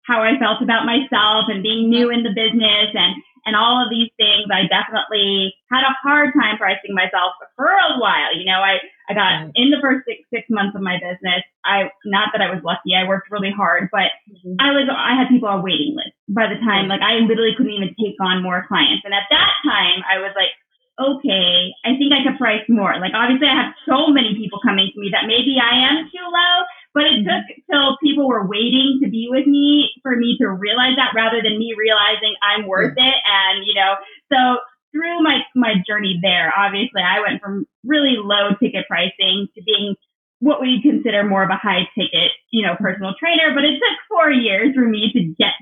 how 0.08 0.24
I 0.24 0.34
felt 0.40 0.62
about 0.62 0.88
myself 0.88 1.46
and 1.46 1.62
being 1.62 1.90
new 1.90 2.10
in 2.10 2.26
the 2.26 2.34
business 2.34 2.90
and 2.94 3.14
and 3.46 3.56
all 3.56 3.82
of 3.82 3.90
these 3.90 4.10
things, 4.16 4.48
I 4.50 4.68
definitely 4.68 5.54
had 5.70 5.84
a 5.86 5.96
hard 6.02 6.34
time 6.34 6.58
pricing 6.58 6.94
myself 6.94 7.34
for 7.56 7.70
a 7.70 7.98
while. 7.98 8.36
You 8.36 8.44
know, 8.44 8.60
I, 8.60 8.78
I 9.08 9.14
got 9.14 9.50
in 9.54 9.70
the 9.70 9.80
first 9.80 10.06
six, 10.06 10.22
six 10.28 10.46
months 10.50 10.76
of 10.76 10.82
my 10.82 10.98
business. 10.98 11.42
I, 11.64 11.90
not 12.04 12.30
that 12.32 12.42
I 12.42 12.52
was 12.52 12.64
lucky, 12.64 12.96
I 12.96 13.08
worked 13.08 13.30
really 13.30 13.52
hard, 13.52 13.88
but 13.92 14.12
mm-hmm. 14.28 14.56
I 14.60 14.72
was, 14.72 14.88
I 14.88 15.16
had 15.16 15.28
people 15.28 15.48
on 15.48 15.62
waiting 15.62 15.96
list 15.96 16.16
by 16.28 16.46
the 16.48 16.60
time, 16.62 16.88
like 16.88 17.02
I 17.02 17.22
literally 17.24 17.56
couldn't 17.56 17.74
even 17.74 17.96
take 17.98 18.16
on 18.20 18.42
more 18.42 18.64
clients. 18.68 19.04
And 19.04 19.12
at 19.12 19.28
that 19.30 19.52
time, 19.66 20.04
I 20.06 20.22
was 20.22 20.32
like, 20.38 20.54
okay, 21.00 21.72
I 21.84 21.96
think 21.96 22.12
I 22.12 22.20
could 22.20 22.36
price 22.36 22.64
more. 22.68 22.92
Like 23.00 23.16
obviously 23.16 23.48
I 23.48 23.56
have 23.56 23.72
so 23.88 24.12
many 24.12 24.36
people 24.36 24.60
coming 24.60 24.92
to 24.92 25.00
me 25.00 25.08
that 25.16 25.24
maybe 25.24 25.56
I 25.56 25.88
am 25.88 26.04
too 26.12 26.26
low, 26.28 26.54
but 26.94 27.04
it 27.04 27.22
mm-hmm. 27.22 27.30
took 27.30 27.44
till 27.70 27.96
people 28.02 28.28
were 28.28 28.46
waiting 28.46 28.98
to 29.02 29.08
be 29.08 29.28
with 29.30 29.46
me 29.46 29.90
for 30.02 30.16
me 30.16 30.36
to 30.40 30.48
realize 30.50 30.96
that 30.96 31.14
rather 31.14 31.42
than 31.42 31.58
me 31.58 31.74
realizing 31.76 32.34
I'm 32.42 32.66
worth 32.66 32.94
it. 32.96 33.18
And, 33.26 33.64
you 33.66 33.74
know, 33.74 33.94
so 34.32 34.58
through 34.92 35.22
my, 35.22 35.42
my 35.54 35.74
journey 35.86 36.18
there, 36.22 36.52
obviously 36.56 37.02
I 37.02 37.20
went 37.20 37.40
from 37.40 37.66
really 37.84 38.16
low 38.18 38.50
ticket 38.58 38.86
pricing 38.88 39.46
to 39.54 39.62
being 39.62 39.94
what 40.40 40.60
we 40.60 40.80
consider 40.82 41.22
more 41.22 41.44
of 41.44 41.50
a 41.50 41.60
high 41.60 41.86
ticket, 41.94 42.32
you 42.50 42.66
know, 42.66 42.74
personal 42.80 43.14
trainer, 43.20 43.54
but 43.54 43.64
it 43.64 43.76
took 43.76 43.96
four 44.08 44.30
years 44.30 44.74
for 44.74 44.88
me 44.88 45.12
to 45.12 45.20
get 45.38 45.54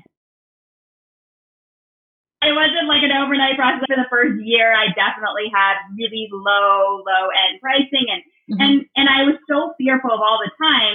it 2.39 2.55
wasn't 2.55 2.87
like 2.87 3.03
an 3.03 3.11
overnight 3.11 3.59
process 3.59 3.83
for 3.83 3.99
the 3.99 4.07
first 4.07 4.39
year. 4.39 4.71
I 4.71 4.95
definitely 4.95 5.51
had 5.51 5.75
really 5.91 6.31
low, 6.31 7.03
low 7.03 7.23
end 7.35 7.59
pricing 7.59 8.07
and, 8.07 8.23
mm-hmm. 8.23 8.61
and, 8.63 8.73
and 8.95 9.07
I 9.11 9.27
was 9.27 9.35
so 9.43 9.75
fearful 9.75 10.15
of 10.15 10.23
all 10.23 10.39
the 10.39 10.48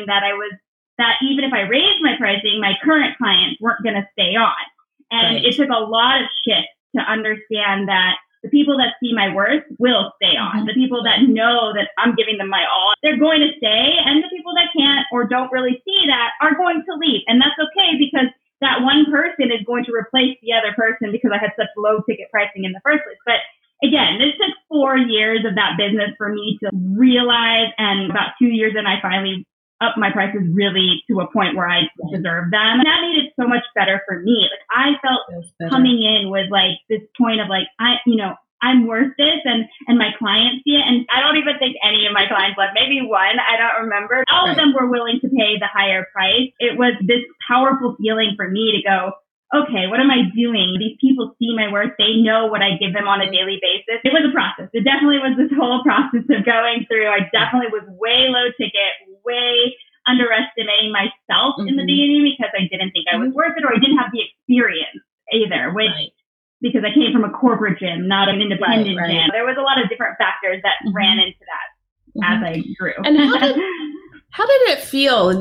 time 0.05 0.13
that 0.13 0.23
I 0.23 0.33
was, 0.35 0.53
that 0.99 1.17
even 1.23 1.45
if 1.45 1.53
I 1.53 1.63
raised 1.63 2.03
my 2.03 2.15
pricing, 2.19 2.61
my 2.61 2.75
current 2.83 3.17
clients 3.17 3.61
weren't 3.61 3.83
going 3.83 3.97
to 3.97 4.07
stay 4.13 4.37
on. 4.37 4.63
And 5.11 5.37
right. 5.37 5.45
it 5.45 5.57
took 5.57 5.71
a 5.71 5.85
lot 5.85 6.21
of 6.23 6.29
shifts 6.45 6.73
to 6.97 7.03
understand 7.03 7.89
that 7.89 8.17
the 8.45 8.53
people 8.53 8.77
that 8.77 9.01
see 9.01 9.17
my 9.17 9.33
worth 9.33 9.65
will 9.81 10.13
stay 10.21 10.37
on. 10.37 10.69
Mm-hmm. 10.69 10.69
The 10.69 10.77
people 10.77 11.03
that 11.03 11.25
know 11.25 11.73
that 11.73 11.89
I'm 11.97 12.15
giving 12.15 12.37
them 12.37 12.53
my 12.53 12.63
all, 12.69 12.93
they're 13.03 13.19
going 13.19 13.41
to 13.41 13.57
stay. 13.57 13.97
And 14.05 14.21
the 14.21 14.29
people 14.29 14.53
that 14.55 14.69
can't 14.77 15.09
or 15.11 15.25
don't 15.25 15.51
really 15.51 15.81
see 15.81 16.01
that 16.13 16.37
are 16.45 16.55
going 16.55 16.85
to 16.85 16.93
leave. 17.01 17.25
And 17.27 17.41
that's 17.41 17.57
okay 17.57 17.97
because 17.97 18.29
that 18.61 18.85
one 18.85 19.09
person 19.09 19.49
is 19.49 19.65
going 19.65 19.85
to 19.89 19.97
replace 19.97 20.37
the 20.45 20.53
other 20.53 20.77
person 20.77 21.11
because 21.11 21.33
I 21.33 21.41
had 21.41 21.57
such 21.57 21.73
low 21.77 22.05
ticket 22.05 22.29
pricing 22.31 22.65
in 22.65 22.73
the 22.73 22.85
first 22.85 23.03
place. 23.05 23.21
But 23.25 23.41
again, 23.81 24.21
this 24.21 24.37
took 24.37 24.53
four 24.69 24.97
years 24.97 25.45
of 25.49 25.57
that 25.57 25.81
business 25.81 26.13
for 26.21 26.29
me 26.29 26.61
to 26.63 26.69
realize. 26.73 27.73
And 27.81 28.13
about 28.13 28.37
two 28.37 28.53
years 28.53 28.77
in, 28.77 28.85
I 28.85 29.01
finally 29.01 29.49
up 29.85 30.00
my 30.00 30.11
prices 30.11 30.49
really 30.53 31.05
to 31.09 31.21
a 31.21 31.31
point 31.31 31.57
where 31.57 31.69
I 31.69 31.83
deserve 32.11 32.50
them. 32.50 32.81
And 32.81 32.87
that 32.88 33.05
made 33.05 33.21
it 33.21 33.33
so 33.37 33.47
much 33.47 33.64
better 33.75 34.00
for 34.09 34.21
me. 34.21 34.49
Like 34.49 34.64
I 34.73 34.97
felt 35.05 35.71
coming 35.71 36.00
in 36.00 36.31
with 36.31 36.50
like 36.50 36.81
this 36.88 37.05
point 37.21 37.41
of 37.41 37.49
like, 37.49 37.69
I, 37.79 38.00
you 38.07 38.17
know, 38.17 38.35
I'm 38.64 38.88
worth 38.88 39.12
this 39.21 39.45
and, 39.45 39.69
and 39.87 40.00
my 40.00 40.17
clients 40.19 40.64
see 40.64 40.81
it. 40.81 40.85
And 40.88 41.05
I 41.12 41.21
don't 41.21 41.37
even 41.37 41.61
think 41.61 41.76
any 41.85 42.09
of 42.09 42.17
my 42.17 42.25
clients 42.25 42.57
left, 42.57 42.73
maybe 42.73 43.05
one, 43.05 43.37
I 43.37 43.61
don't 43.61 43.85
remember. 43.85 44.25
All 44.33 44.49
right. 44.49 44.53
of 44.53 44.57
them 44.57 44.73
were 44.73 44.88
willing 44.88 45.21
to 45.21 45.29
pay 45.29 45.61
the 45.61 45.69
higher 45.69 46.09
price. 46.17 46.49
It 46.59 46.81
was 46.81 46.97
this 47.05 47.21
powerful 47.45 47.95
feeling 48.00 48.33
for 48.41 48.49
me 48.49 48.73
to 48.73 48.81
go, 48.81 49.12
okay, 49.55 49.87
what 49.87 50.00
am 50.00 50.11
I 50.11 50.26
doing? 50.35 50.75
These 50.81 50.99
people 50.99 51.37
see 51.38 51.55
my 51.55 51.71
worth. 51.71 51.95
They 51.99 52.19
know 52.19 52.50
what 52.50 52.62
I 52.62 52.81
give 52.81 52.97
them 52.97 53.07
on 53.07 53.23
a 53.23 53.31
daily 53.31 53.61
basis. 53.62 54.03
It 54.03 54.11
was 54.11 54.26
a 54.26 54.35
process. 54.35 54.73
It 54.73 54.83
definitely 54.83 55.23
was 55.23 55.38
this 55.38 55.53
whole 55.55 55.85
process 55.88 56.26
of 56.26 56.43
going 56.43 56.88
through. 56.91 57.07
I 57.07 57.31
definitely 57.31 57.71
was 57.71 57.87
way 58.00 58.33
low 58.33 58.50
ticket, 58.59 59.13
way 59.25 59.75
underestimating 60.07 60.93
myself 60.93 61.57
mm-hmm. 61.57 61.69
in 61.69 61.76
the 61.76 61.83
mm-hmm. 61.83 61.93
beginning 61.93 62.37
because 62.37 62.52
I 62.52 62.69
didn't 62.69 62.93
think 62.93 63.09
I 63.09 63.16
was 63.16 63.33
mm-hmm. 63.33 63.40
worth 63.40 63.57
it 63.57 63.64
or 63.64 63.73
I 63.73 63.81
didn't 63.81 63.99
have 63.99 64.12
the 64.12 64.21
experience 64.21 65.00
either, 65.33 65.73
which 65.73 65.93
right. 65.93 66.12
because 66.61 66.85
I 66.85 66.93
came 66.93 67.12
from 67.12 67.25
a 67.25 67.33
corporate 67.33 67.81
gym, 67.81 68.07
not 68.09 68.28
an 68.28 68.40
independent 68.40 68.97
right, 68.97 69.09
right. 69.09 69.11
gym. 69.11 69.33
There 69.33 69.49
was 69.49 69.57
a 69.57 69.64
lot 69.64 69.81
of 69.81 69.88
different 69.88 70.21
factors 70.21 70.61
that 70.62 70.85
mm-hmm. 70.85 70.97
ran 70.97 71.19
into 71.19 71.45
that 71.49 71.69
mm-hmm. 72.12 72.25
as 72.25 72.38
I 72.45 72.52
grew. 72.76 72.97
And 73.00 73.16
how 73.16 73.38
did, 73.40 73.57
how 74.31 74.47
did 74.47 74.62
it 74.76 74.81
feel 74.85 75.33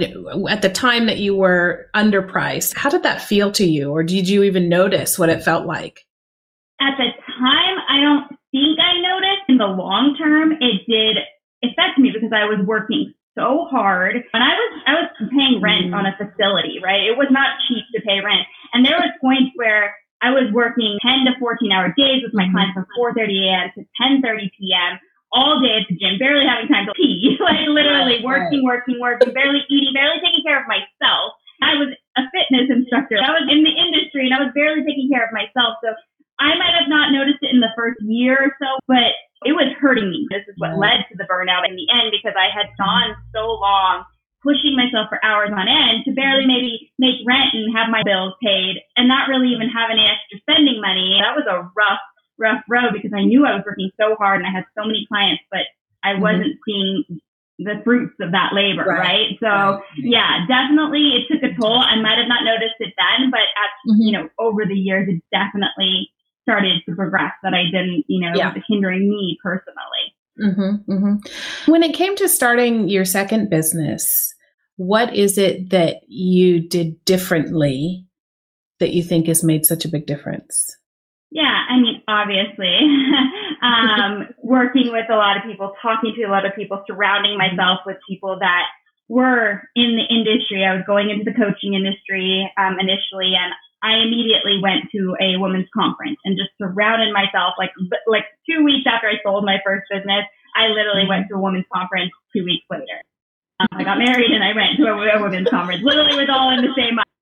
at 0.48 0.62
the 0.62 0.72
time 0.72 1.08
that 1.08 1.20
you 1.20 1.36
were 1.36 1.92
underpriced? 1.96 2.76
How 2.76 2.90
did 2.90 3.04
that 3.04 3.22
feel 3.22 3.52
to 3.60 3.66
you? 3.66 3.92
Or 3.92 4.04
did 4.04 4.30
you 4.30 4.44
even 4.44 4.70
notice 4.70 5.20
what 5.20 5.30
it 5.30 5.44
felt 5.44 5.66
like? 5.66 6.00
At 6.80 6.96
the 6.98 7.12
time, 7.36 7.78
I 7.90 8.00
don't 8.02 8.28
think 8.52 8.80
I 8.80 9.00
noticed. 9.00 9.50
In 9.50 9.58
the 9.58 9.66
long 9.66 10.16
term, 10.18 10.54
it 10.54 10.88
did 10.88 11.18
affect 11.64 12.00
me 12.00 12.12
because 12.14 12.32
I 12.34 12.46
was 12.46 12.66
working 12.66 13.14
so 13.38 13.66
hard. 13.70 14.16
And 14.16 14.42
I 14.44 14.54
was 14.54 14.72
I 14.86 14.94
was 14.94 15.10
paying 15.30 15.62
rent 15.62 15.90
mm. 15.90 15.98
on 15.98 16.06
a 16.06 16.14
facility, 16.18 16.80
right? 16.84 17.04
It 17.04 17.18
was 17.18 17.30
not 17.30 17.60
cheap 17.68 17.84
to 17.96 18.02
pay 18.02 18.22
rent. 18.22 18.46
And 18.74 18.86
there 18.86 18.98
was 18.98 19.14
points 19.22 19.52
where 19.56 19.96
I 20.24 20.32
was 20.32 20.48
working 20.56 20.98
10 21.04 21.28
to 21.28 21.36
14 21.36 21.72
hour 21.72 21.92
days 21.98 22.24
with 22.24 22.32
my 22.32 22.48
mm-hmm. 22.48 22.56
clients 22.56 22.74
from 22.80 22.88
4:30 22.96 23.44
a.m. 23.44 23.68
to 23.76 23.82
10:30 24.00 24.50
p.m. 24.56 24.92
all 25.36 25.60
day 25.60 25.84
at 25.84 25.86
the 25.90 26.00
gym, 26.00 26.16
barely 26.16 26.48
having 26.48 26.72
time 26.72 26.88
to 26.88 26.96
pee, 26.96 27.36
like 27.44 27.68
literally 27.68 28.24
working, 28.24 28.64
working, 28.64 28.98
working, 29.04 29.34
barely 29.34 29.66
eating, 29.68 29.92
barely 29.92 30.24
taking 30.24 30.46
care 30.48 30.62
of 30.62 30.68
myself. 30.70 31.36
I 31.62 31.76
was 31.76 31.92
a 32.18 32.24
fitness 32.32 32.70
instructor. 32.70 33.20
I 33.20 33.36
was 33.36 33.48
in 33.52 33.64
the 33.64 33.74
industry 33.74 34.28
and 34.28 34.34
I 34.36 34.44
was 34.44 34.52
barely 34.56 34.84
taking 34.84 35.10
care 35.12 35.26
of 35.26 35.32
myself. 35.36 35.80
So 35.84 35.96
I 36.40 36.56
might 36.58 36.76
have 36.76 36.90
not 36.90 37.12
noticed 37.14 37.42
it 37.42 37.54
in 37.54 37.62
the 37.62 37.72
first 37.76 38.00
year 38.02 38.36
or 38.36 38.52
so, 38.60 38.80
but 38.88 39.16
it 39.46 39.54
was 39.54 39.72
hurting 39.80 40.10
me. 40.10 40.28
This 40.30 40.48
is 40.48 40.56
what 40.58 40.78
led 40.78 41.06
to 41.12 41.16
the 41.18 41.28
burnout 41.28 41.68
in 41.68 41.76
the 41.76 41.88
end 41.92 42.12
because 42.12 42.36
I 42.38 42.50
had 42.50 42.72
gone 42.78 43.16
so 43.34 43.60
long 43.60 44.06
pushing 44.44 44.76
myself 44.76 45.08
for 45.08 45.24
hours 45.24 45.50
on 45.56 45.72
end 45.72 46.04
to 46.04 46.12
barely 46.12 46.46
maybe 46.46 46.92
make 47.00 47.24
rent 47.24 47.56
and 47.56 47.72
have 47.72 47.88
my 47.88 48.04
bills 48.04 48.36
paid 48.44 48.84
and 49.00 49.08
not 49.08 49.32
really 49.32 49.56
even 49.56 49.72
have 49.72 49.88
any 49.88 50.04
extra 50.04 50.38
spending 50.44 50.84
money. 50.84 51.18
That 51.24 51.40
was 51.40 51.48
a 51.48 51.64
rough, 51.72 52.04
rough 52.38 52.62
road 52.68 52.92
because 52.92 53.16
I 53.16 53.24
knew 53.24 53.48
I 53.48 53.56
was 53.56 53.64
working 53.66 53.90
so 53.96 54.20
hard 54.20 54.44
and 54.44 54.48
I 54.48 54.52
had 54.52 54.68
so 54.76 54.84
many 54.84 55.08
clients, 55.08 55.42
but 55.50 55.64
I 56.04 56.20
mm-hmm. 56.20 56.28
wasn't 56.28 56.60
seeing 56.68 57.24
the 57.58 57.80
fruits 57.88 58.20
of 58.20 58.36
that 58.36 58.52
labor, 58.52 58.84
right? 58.84 59.00
right? 59.00 59.30
So 59.40 59.48
right. 59.48 59.82
yeah, 59.96 60.44
definitely 60.52 61.16
it 61.16 61.32
took 61.32 61.40
a 61.40 61.56
toll. 61.56 61.80
I 61.80 61.96
might 61.96 62.20
have 62.20 62.28
not 62.28 62.44
noticed 62.44 62.76
it 62.84 62.92
then, 63.00 63.32
but 63.32 63.48
as 63.48 63.72
mm-hmm. 63.88 64.02
you 64.04 64.12
know, 64.12 64.28
over 64.38 64.68
the 64.68 64.76
years, 64.76 65.08
it 65.08 65.24
definitely 65.32 66.12
started 66.44 66.82
to 66.88 66.96
progress 66.96 67.32
that 67.42 67.54
I 67.54 67.64
didn't, 67.66 68.06
you 68.08 68.22
know, 68.22 68.34
yeah. 68.36 68.54
hindering 68.68 69.10
me 69.10 69.38
personally. 69.42 70.14
Mm-hmm, 70.42 70.92
mm-hmm. 70.92 71.72
When 71.72 71.84
it 71.84 71.96
came 71.96 72.16
to 72.18 72.28
starting 72.28 72.90
your 72.90 73.06
second 73.06 73.50
business, 73.50 74.34
what 74.78 75.16
is 75.16 75.38
it 75.38 75.70
that 75.70 75.98
you 76.08 76.68
did 76.68 77.04
differently 77.06 78.06
that 78.80 78.94
you 78.94 79.04
think 79.04 79.28
has 79.28 79.44
made 79.44 79.66
such 79.66 79.86
a 79.86 79.90
big 79.90 80.06
difference? 80.06 80.78
Yeah, 81.32 81.66
I 81.70 81.80
mean, 81.80 82.02
obviously, 82.08 82.78
um, 83.62 84.28
working 84.44 84.92
with 84.92 85.10
a 85.10 85.16
lot 85.16 85.38
of 85.38 85.44
people, 85.44 85.74
talking 85.82 86.14
to 86.16 86.24
a 86.24 86.32
lot 86.32 86.46
of 86.46 86.56
people, 86.56 86.84
surrounding 86.86 87.38
mm-hmm. 87.38 87.56
myself 87.56 87.80
with 87.86 87.98
people 88.08 88.38
that 88.40 88.66
were 89.10 89.62
in 89.76 89.98
the 89.98 90.06
industry. 90.10 90.64
I 90.64 90.76
was 90.76 90.84
going 90.86 91.10
into 91.10 91.26
the 91.26 91.34
coaching 91.34 91.74
industry 91.74 92.50
um, 92.58 92.78
initially, 92.80 93.34
and 93.34 93.54
I 93.84 94.00
immediately 94.00 94.64
went 94.64 94.88
to 94.96 95.16
a 95.20 95.36
women's 95.36 95.68
conference 95.76 96.18
and 96.24 96.40
just 96.40 96.56
surrounded 96.58 97.12
myself 97.12 97.60
like 97.60 97.76
like 98.08 98.26
two 98.50 98.64
weeks 98.64 98.88
after 98.88 99.12
I 99.12 99.20
sold 99.22 99.44
my 99.44 99.60
first 99.66 99.86
business. 99.92 100.24
I 100.56 100.72
literally 100.72 101.06
went 101.08 101.28
to 101.30 101.36
a 101.36 101.40
women's 101.40 101.68
conference 101.68 102.12
two 102.32 102.46
weeks 102.46 102.64
later. 102.72 103.04
Um, 103.60 103.68
I 103.74 103.84
got 103.84 104.00
married 104.00 104.32
and 104.32 104.44
I 104.44 104.56
went 104.56 104.80
to 104.80 104.88
a, 104.88 104.96
a 104.96 105.22
women's 105.22 105.50
conference. 105.50 105.84
Literally 105.84 106.16
was 106.16 106.30
all 106.32 106.56
in 106.58 106.64
the 106.64 106.74
same 106.76 106.96
month 106.96 107.13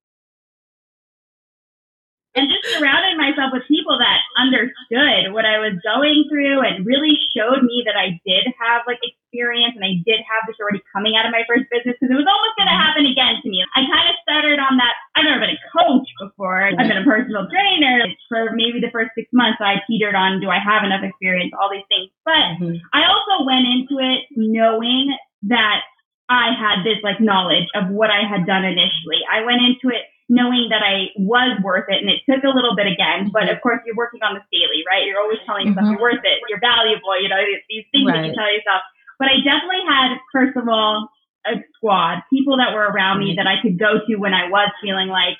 and 2.35 2.47
just 2.47 2.63
surrounded 2.79 3.19
myself 3.19 3.51
with 3.51 3.67
people 3.67 3.99
that 3.99 4.23
understood 4.39 5.35
what 5.35 5.43
I 5.43 5.59
was 5.59 5.75
going 5.83 6.31
through 6.31 6.63
and 6.63 6.87
really 6.87 7.19
showed 7.35 7.59
me 7.59 7.83
that 7.83 7.99
I 7.99 8.15
did 8.23 8.47
have 8.55 8.87
like 8.87 9.03
experience 9.03 9.75
and 9.75 9.83
I 9.83 9.99
did 10.07 10.23
have 10.23 10.47
this 10.47 10.55
already 10.59 10.79
coming 10.95 11.19
out 11.19 11.27
of 11.27 11.35
my 11.35 11.43
first 11.43 11.67
business 11.67 11.99
because 11.99 12.07
it 12.07 12.19
was 12.19 12.27
almost 12.27 12.55
going 12.55 12.71
to 12.71 12.75
mm-hmm. 12.75 12.87
happen 12.87 13.03
again 13.03 13.35
to 13.43 13.47
me. 13.51 13.59
I 13.75 13.83
kind 13.83 14.07
of 14.07 14.15
started 14.23 14.63
on 14.63 14.79
that. 14.79 14.95
I've 15.19 15.27
never 15.27 15.43
been 15.43 15.59
a 15.59 15.63
coach 15.75 16.07
before. 16.23 16.71
I've 16.71 16.79
been 16.79 17.03
a 17.03 17.07
personal 17.07 17.51
trainer 17.51 18.07
for 18.31 18.55
maybe 18.55 18.79
the 18.79 18.95
first 18.95 19.11
six 19.11 19.27
months. 19.35 19.59
So 19.59 19.67
I 19.67 19.83
teetered 19.83 20.15
on, 20.15 20.39
do 20.39 20.47
I 20.47 20.59
have 20.63 20.87
enough 20.87 21.03
experience? 21.03 21.51
All 21.55 21.67
these 21.67 21.87
things. 21.91 22.15
But 22.23 22.63
mm-hmm. 22.63 22.79
I 22.95 23.11
also 23.11 23.43
went 23.43 23.67
into 23.67 23.99
it 23.99 24.31
knowing 24.39 25.11
that 25.51 25.83
I 26.31 26.55
had 26.55 26.87
this 26.87 27.03
like 27.03 27.19
knowledge 27.19 27.67
of 27.75 27.91
what 27.91 28.07
I 28.07 28.23
had 28.23 28.47
done 28.47 28.63
initially. 28.63 29.19
I 29.27 29.43
went 29.43 29.59
into 29.59 29.91
it 29.91 30.07
knowing 30.31 30.71
that 30.71 30.79
I 30.79 31.11
was 31.19 31.59
worth 31.59 31.91
it. 31.91 31.99
And 31.99 32.07
it 32.07 32.23
took 32.23 32.39
a 32.47 32.55
little 32.55 32.71
bit 32.71 32.87
again, 32.87 33.27
but 33.35 33.51
of 33.51 33.59
course 33.59 33.83
you're 33.83 33.99
working 33.99 34.23
on 34.23 34.39
this 34.39 34.47
daily, 34.47 34.79
right? 34.87 35.03
You're 35.03 35.19
always 35.19 35.43
telling 35.43 35.67
yourself 35.67 35.91
mm-hmm. 35.91 35.99
you're 35.99 36.07
worth 36.07 36.23
it, 36.23 36.39
you're 36.47 36.63
valuable, 36.63 37.19
you 37.19 37.27
know, 37.27 37.43
these 37.67 37.83
things 37.91 38.07
right. 38.07 38.23
that 38.23 38.31
you 38.31 38.31
tell 38.31 38.47
yourself. 38.47 38.79
But 39.19 39.27
I 39.27 39.43
definitely 39.43 39.83
had, 39.83 40.15
first 40.31 40.55
of 40.55 40.71
all, 40.71 41.11
a 41.43 41.59
squad, 41.75 42.23
people 42.31 42.55
that 42.63 42.71
were 42.71 42.87
around 42.87 43.19
me 43.19 43.35
that 43.35 43.45
I 43.45 43.59
could 43.59 43.75
go 43.75 43.99
to 43.99 44.13
when 44.15 44.31
I 44.31 44.47
was 44.47 44.71
feeling 44.79 45.11
like, 45.11 45.35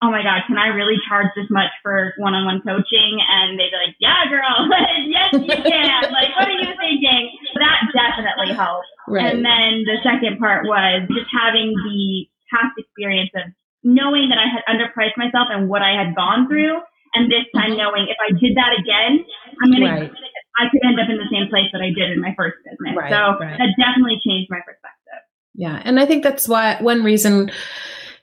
oh 0.00 0.14
my 0.14 0.22
God, 0.22 0.46
can 0.46 0.56
I 0.56 0.72
really 0.72 0.96
charge 1.04 1.28
this 1.36 1.50
much 1.50 1.74
for 1.82 2.14
one 2.16 2.32
on 2.32 2.46
one 2.46 2.62
coaching? 2.62 3.20
And 3.20 3.58
they'd 3.58 3.68
be 3.68 3.82
like, 3.82 3.98
yeah, 4.00 4.30
girl, 4.30 4.70
yes, 5.10 5.34
you 5.34 5.58
can. 5.58 6.00
like, 6.08 6.32
what 6.38 6.48
are 6.48 6.56
you 6.56 6.72
thinking? 6.78 7.34
That 7.58 7.82
definitely 7.92 8.54
helped. 8.54 8.88
Right. 9.10 9.28
And 9.28 9.44
then 9.44 9.84
the 9.84 9.98
second 10.06 10.38
part 10.38 10.64
was 10.64 11.04
just 11.10 11.28
having 11.34 11.74
the 11.74 12.30
past 12.48 12.78
experience 12.78 13.30
of 13.36 13.52
knowing 13.82 14.28
that 14.28 14.38
I 14.38 14.46
had 14.46 14.62
underpriced 14.68 15.16
myself 15.16 15.48
and 15.50 15.68
what 15.68 15.82
I 15.82 15.92
had 15.92 16.14
gone 16.14 16.48
through, 16.48 16.78
and 17.14 17.30
this 17.30 17.46
time 17.54 17.72
mm-hmm. 17.72 17.78
knowing 17.78 18.06
if 18.08 18.16
I 18.20 18.32
did 18.38 18.56
that 18.56 18.72
again, 18.78 19.24
I'm 19.62 19.72
gonna 19.72 20.00
right. 20.02 20.12
I 20.58 20.68
could 20.70 20.80
end 20.84 21.00
up 21.00 21.08
in 21.08 21.16
the 21.16 21.28
same 21.32 21.48
place 21.48 21.70
that 21.72 21.80
I 21.80 21.88
did 21.88 22.12
in 22.12 22.20
my 22.20 22.34
first 22.36 22.56
business. 22.64 22.96
Right, 22.96 23.10
so 23.10 23.38
right. 23.38 23.58
that 23.58 23.70
definitely 23.78 24.20
changed 24.24 24.50
my 24.50 24.60
perspective. 24.60 25.24
Yeah, 25.54 25.82
and 25.84 25.98
I 25.98 26.06
think 26.06 26.22
that's 26.22 26.48
why 26.48 26.76
one 26.80 27.02
reason 27.02 27.50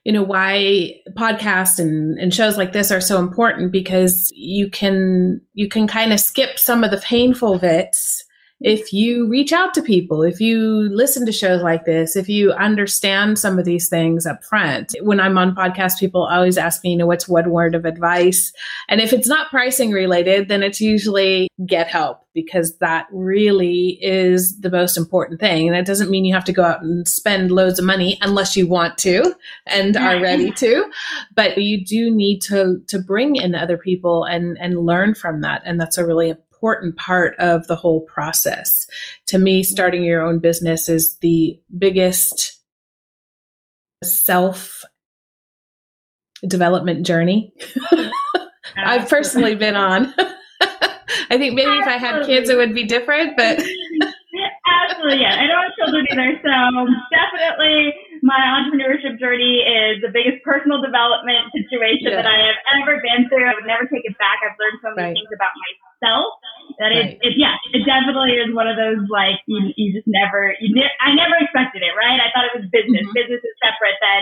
you 0.08 0.14
know 0.14 0.24
why 0.24 1.02
podcasts 1.18 1.80
and, 1.80 2.18
and 2.18 2.34
shows 2.34 2.58
like 2.58 2.72
this 2.72 2.92
are 2.92 3.02
so 3.02 3.20
important 3.20 3.74
because 3.74 4.32
you 4.34 4.70
can 4.70 5.42
you 5.54 5.68
can 5.68 5.86
kind 5.86 6.14
of 6.14 6.20
skip 6.20 6.58
some 6.58 6.84
of 6.84 6.92
the 6.92 6.98
painful 6.98 7.60
bits 7.60 8.24
if 8.60 8.92
you 8.92 9.28
reach 9.28 9.54
out 9.54 9.74
to 9.76 9.82
people, 9.82 10.24
if 10.24 10.42
you 10.42 10.90
listen 10.92 11.26
to 11.28 11.32
shows 11.32 11.62
like 11.62 11.86
this, 11.86 12.16
if 12.16 12.28
you 12.28 12.52
understand 12.54 13.38
some 13.38 13.60
of 13.60 13.66
these 13.66 13.88
things 13.88 14.26
up 14.26 14.44
front. 14.44 14.96
When 15.02 15.20
I'm 15.20 15.38
on 15.38 15.56
podcasts, 15.56 16.00
people 16.00 16.24
always 16.24 16.58
ask 16.58 16.84
me, 16.84 16.92
you 16.92 16.98
know, 16.98 17.06
what's 17.06 17.28
one 17.28 17.52
word 17.52 17.76
of 17.76 17.86
advice? 17.86 18.52
And 18.90 19.00
if 19.00 19.14
it's 19.14 19.28
not 19.28 19.52
pricing 19.52 19.92
related, 19.92 20.48
then 20.48 20.64
it's 20.64 20.82
usually 20.82 21.50
get 21.68 21.88
help 21.88 22.22
because 22.34 22.78
that 22.78 23.08
really 23.12 24.00
is 24.02 24.60
the 24.60 24.70
most 24.70 24.98
important 24.98 25.40
thing. 25.40 25.68
And 25.68 25.78
it 25.78 25.86
doesn't 25.86 26.10
mean 26.10 26.26
you 26.26 26.34
have 26.34 26.46
to 26.46 26.54
go 26.54 26.64
out 26.64 26.82
and 26.82 27.08
spend 27.08 27.52
loads 27.52 27.80
of 27.80 27.86
money 27.86 28.18
unless 28.22 28.56
you 28.56 28.68
want 28.68 28.98
to 29.00 29.36
and 29.68 29.96
are 29.98 30.20
ready 30.22 30.52
to. 30.52 30.86
But 31.36 31.58
you 31.58 31.84
do 31.84 32.10
need 32.14 32.42
to 32.44 32.82
to 32.88 33.00
bring 33.00 33.36
in 33.36 33.56
other 33.56 33.78
people 33.78 34.24
and 34.24 34.58
and 34.60 34.86
learn 34.86 35.16
from 35.16 35.42
that. 35.42 35.62
And 35.66 35.80
that's 35.80 35.98
a 35.98 36.06
really 36.06 36.36
important 36.58 36.98
part 36.98 37.36
of 37.38 37.68
the 37.68 37.76
whole 37.76 38.02
process. 38.02 38.88
To 39.28 39.38
me, 39.38 39.62
starting 39.64 40.04
your 40.04 40.26
own 40.26 40.40
business 40.40 40.90
is 40.90 41.18
the 41.18 41.60
biggest 41.78 42.60
self 44.04 44.84
development 46.48 47.06
journey 47.06 47.52
I've 48.78 49.10
personally 49.10 49.56
been 49.56 49.76
on. 49.76 50.14
I 51.30 51.38
think 51.38 51.56
maybe 51.56 51.72
if 51.72 51.88
I 51.88 51.98
had 51.98 52.26
kids, 52.26 52.50
it 52.50 52.58
would 52.58 52.76
be 52.76 52.84
different, 52.86 53.36
but. 53.38 53.58
Absolutely, 54.68 55.22
yeah. 55.22 55.34
I 55.34 55.48
don't 55.48 55.64
have 55.66 55.76
children 55.80 56.06
either, 56.12 56.30
so 56.46 56.54
definitely 57.10 57.94
my 58.22 58.38
entrepreneurship 58.38 59.20
journey 59.20 59.66
is 59.66 60.02
the 60.02 60.14
biggest 60.14 60.44
personal 60.44 60.82
development 60.82 61.50
situation 61.52 62.14
yeah. 62.14 62.22
that 62.22 62.28
I 62.28 62.38
have 62.52 62.60
ever 62.80 63.02
been 63.02 63.28
through. 63.30 63.46
I 63.46 63.56
would 63.56 63.66
never 63.66 63.90
take 63.90 64.06
it 64.06 64.18
back. 64.18 64.40
I've 64.46 64.56
learned 64.60 64.80
so 64.84 64.90
many 64.94 65.10
right. 65.10 65.16
things 65.18 65.32
about 65.34 65.54
myself 65.58 66.38
that 66.78 66.92
right. 66.92 67.16
it, 67.16 67.24
it, 67.24 67.34
yeah, 67.40 67.56
it 67.74 67.88
definitely 67.88 68.38
is 68.38 68.52
one 68.52 68.68
of 68.68 68.76
those 68.76 69.08
like 69.08 69.40
you, 69.48 69.74
you 69.80 69.96
just 69.96 70.08
never, 70.08 70.54
you 70.60 70.76
ne- 70.76 70.98
I 71.00 71.16
never 71.16 71.40
expected 71.40 71.82
it, 71.82 71.94
right? 71.96 72.20
I 72.20 72.30
thought 72.36 72.50
it 72.52 72.56
was 72.56 72.68
business. 72.70 73.08
Mm-hmm. 73.08 73.18
Business 73.18 73.42
is 73.42 73.56
separate 73.64 73.98
than 74.00 74.22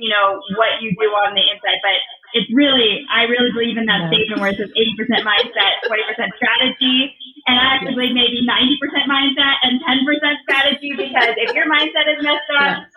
you 0.00 0.08
know 0.08 0.40
what 0.56 0.80
you 0.80 0.94
do 0.96 1.08
on 1.12 1.36
the 1.36 1.44
inside, 1.44 1.82
but 1.84 1.98
it's 2.32 2.48
really, 2.56 3.04
I 3.12 3.28
really 3.28 3.52
believe 3.52 3.76
in 3.76 3.84
that 3.86 4.08
yeah. 4.08 4.12
statement 4.12 4.40
where 4.40 4.50
it 4.50 4.56
says 4.56 4.72
80% 4.72 5.20
mindset, 5.20 5.84
20% 5.84 6.40
strategy. 6.40 7.12
And 7.44 7.58
I 7.60 7.76
actually 7.76 7.92
believe 7.92 8.16
maybe 8.16 8.40
90% 8.40 9.04
mindset 9.04 9.60
and 9.66 9.82
10% 9.84 10.06
strategy 10.46 10.96
because 10.96 11.36
if 11.36 11.52
your 11.52 11.68
mindset 11.68 12.08
is 12.08 12.24
messed 12.24 12.48
up, 12.56 12.88
yeah 12.88 12.91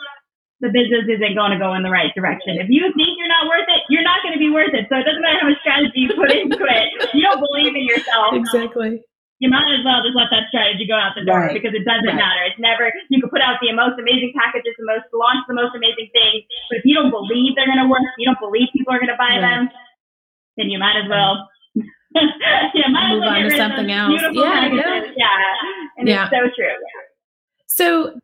the 0.66 0.74
business 0.74 1.06
isn't 1.06 1.38
going 1.38 1.54
to 1.54 1.62
go 1.62 1.78
in 1.78 1.86
the 1.86 1.94
right 1.94 2.10
direction. 2.18 2.58
If 2.58 2.74
you 2.74 2.90
think 2.98 3.14
you're 3.22 3.30
not 3.30 3.46
worth 3.46 3.70
it, 3.70 3.86
you're 3.94 4.06
not 4.06 4.26
going 4.26 4.34
to 4.34 4.42
be 4.42 4.50
worth 4.50 4.74
it. 4.74 4.90
So 4.90 4.98
it 4.98 5.06
doesn't 5.06 5.22
matter 5.22 5.46
how 5.46 5.50
much 5.54 5.62
strategy 5.62 6.10
you 6.10 6.12
put 6.18 6.34
into 6.34 6.58
it. 6.58 6.88
You 7.14 7.22
don't 7.22 7.38
believe 7.38 7.78
in 7.78 7.86
yourself. 7.86 8.34
Exactly. 8.34 9.06
You 9.38 9.52
might 9.52 9.68
as 9.70 9.84
well 9.86 10.02
just 10.02 10.18
let 10.18 10.32
that 10.34 10.50
strategy 10.50 10.88
go 10.88 10.96
out 10.96 11.14
the 11.14 11.28
door 11.28 11.46
right. 11.46 11.54
because 11.54 11.76
it 11.76 11.86
doesn't 11.86 12.08
right. 12.08 12.18
matter. 12.18 12.42
It's 12.50 12.58
never, 12.58 12.90
you 13.12 13.22
can 13.22 13.30
put 13.30 13.44
out 13.44 13.60
the 13.62 13.70
most 13.76 14.00
amazing 14.00 14.34
packages, 14.34 14.74
the 14.80 14.88
most, 14.88 15.06
launch 15.14 15.44
the 15.46 15.54
most 15.54 15.76
amazing 15.76 16.10
things. 16.16 16.48
But 16.72 16.82
if 16.82 16.84
you 16.88 16.96
don't 16.98 17.12
believe 17.12 17.54
they're 17.54 17.70
going 17.70 17.84
to 17.84 17.92
work, 17.92 18.02
you 18.18 18.26
don't 18.26 18.40
believe 18.42 18.72
people 18.74 18.96
are 18.96 19.02
going 19.02 19.12
to 19.14 19.20
buy 19.20 19.38
right. 19.38 19.44
them, 19.44 19.62
then 20.58 20.74
you 20.74 20.80
might 20.80 20.98
as 20.98 21.06
well 21.12 21.52
yeah, 22.16 22.88
move 23.12 23.28
on 23.28 23.44
to 23.44 23.52
something 23.52 23.92
else. 23.92 24.16
Yeah, 24.32 24.72
yeah, 24.72 25.04
yeah, 25.20 26.00
and 26.00 26.08
yeah. 26.08 26.24
it's 26.24 26.32
so 26.32 26.48
true. 26.56 26.72
Yeah. 26.72 27.04
So 27.68 28.20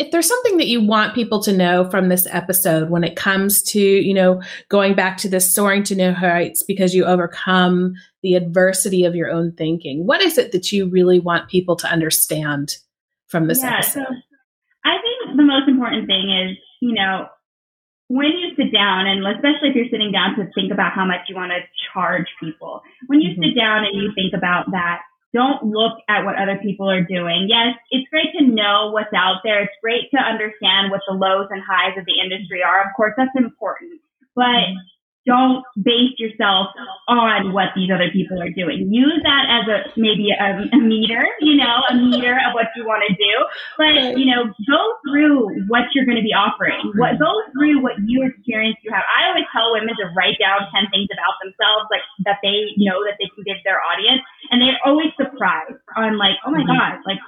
if 0.00 0.10
there's 0.10 0.26
something 0.26 0.56
that 0.56 0.66
you 0.66 0.80
want 0.80 1.14
people 1.14 1.42
to 1.42 1.52
know 1.52 1.88
from 1.90 2.08
this 2.08 2.26
episode 2.30 2.88
when 2.88 3.04
it 3.04 3.16
comes 3.16 3.60
to, 3.62 3.78
you 3.78 4.14
know, 4.14 4.40
going 4.70 4.94
back 4.94 5.18
to 5.18 5.28
this 5.28 5.54
soaring 5.54 5.82
to 5.84 5.94
new 5.94 6.12
heights 6.12 6.62
because 6.62 6.94
you 6.94 7.04
overcome 7.04 7.92
the 8.22 8.34
adversity 8.34 9.04
of 9.04 9.14
your 9.14 9.30
own 9.30 9.52
thinking, 9.52 10.06
what 10.06 10.22
is 10.22 10.38
it 10.38 10.52
that 10.52 10.72
you 10.72 10.88
really 10.88 11.20
want 11.20 11.50
people 11.50 11.76
to 11.76 11.86
understand 11.86 12.76
from 13.28 13.46
this 13.46 13.62
yeah, 13.62 13.74
episode? 13.74 14.06
So 14.08 14.14
I 14.86 14.96
think 15.02 15.36
the 15.36 15.44
most 15.44 15.68
important 15.68 16.06
thing 16.06 16.30
is, 16.30 16.56
you 16.80 16.94
know, 16.94 17.26
when 18.08 18.28
you 18.28 18.56
sit 18.56 18.72
down, 18.72 19.06
and 19.06 19.20
especially 19.26 19.68
if 19.68 19.76
you're 19.76 19.90
sitting 19.90 20.12
down 20.12 20.34
to 20.36 20.50
think 20.54 20.72
about 20.72 20.92
how 20.94 21.04
much 21.04 21.28
you 21.28 21.36
want 21.36 21.52
to 21.52 21.60
charge 21.92 22.26
people, 22.42 22.80
when 23.06 23.20
you 23.20 23.32
mm-hmm. 23.32 23.42
sit 23.42 23.54
down 23.54 23.84
and 23.84 23.94
you 23.94 24.12
think 24.14 24.32
about 24.34 24.64
that, 24.72 25.02
don't 25.32 25.62
look 25.64 25.98
at 26.08 26.24
what 26.24 26.36
other 26.36 26.58
people 26.62 26.90
are 26.90 27.02
doing. 27.02 27.46
Yes, 27.48 27.78
it's 27.90 28.08
great 28.10 28.34
to 28.38 28.44
know 28.44 28.90
what's 28.90 29.12
out 29.14 29.40
there. 29.44 29.62
It's 29.62 29.72
great 29.82 30.10
to 30.10 30.18
understand 30.18 30.90
what 30.90 31.02
the 31.06 31.14
lows 31.14 31.48
and 31.50 31.62
highs 31.62 31.96
of 31.98 32.04
the 32.04 32.18
industry 32.18 32.62
are. 32.62 32.82
Of 32.82 32.90
course, 32.96 33.14
that's 33.16 33.34
important. 33.36 34.00
But 34.34 34.74
don't 35.26 35.62
base 35.76 36.16
yourself 36.16 36.72
on 37.06 37.52
what 37.52 37.76
these 37.76 37.92
other 37.92 38.08
people 38.10 38.40
are 38.40 38.50
doing. 38.50 38.88
Use 38.88 39.20
that 39.22 39.44
as 39.52 39.68
a 39.68 39.78
maybe 40.00 40.32
a, 40.32 40.64
a 40.72 40.80
meter, 40.80 41.28
you 41.40 41.60
know, 41.60 41.84
a 41.92 41.94
meter 41.94 42.40
of 42.48 42.56
what 42.56 42.72
you 42.74 42.88
want 42.88 43.04
to 43.04 43.12
do. 43.12 43.34
But 43.76 44.16
you 44.16 44.24
know, 44.24 44.48
go 44.64 44.80
through 45.04 45.68
what 45.68 45.92
you're 45.92 46.08
going 46.08 46.16
to 46.16 46.24
be 46.24 46.32
offering. 46.32 46.80
What 46.96 47.20
go 47.20 47.30
through 47.52 47.84
what 47.84 48.00
you 48.08 48.24
experience 48.24 48.80
you 48.80 48.90
have. 48.96 49.04
I 49.06 49.28
always 49.28 49.44
tell 49.52 49.76
women 49.76 49.92
to 50.00 50.08
write 50.16 50.40
down 50.40 50.64
ten 50.72 50.88
things 50.88 51.12
about 51.12 51.36
themselves, 51.44 51.84
like 51.92 52.04
that 52.24 52.40
they 52.40 52.72
know 52.80 53.04
that 53.04 53.20
they 53.20 53.28
can 53.36 53.44
give 53.44 53.60
their 53.62 53.84
audience, 53.84 54.24
and 54.50 54.60
they're 54.60 54.80
always 54.84 55.14
surprised 55.16 55.78
on 55.96 56.18
like, 56.18 56.36
oh 56.46 56.50
my 56.50 56.60
mm-hmm. 56.60 56.74
god, 56.74 57.00
like 57.06 57.18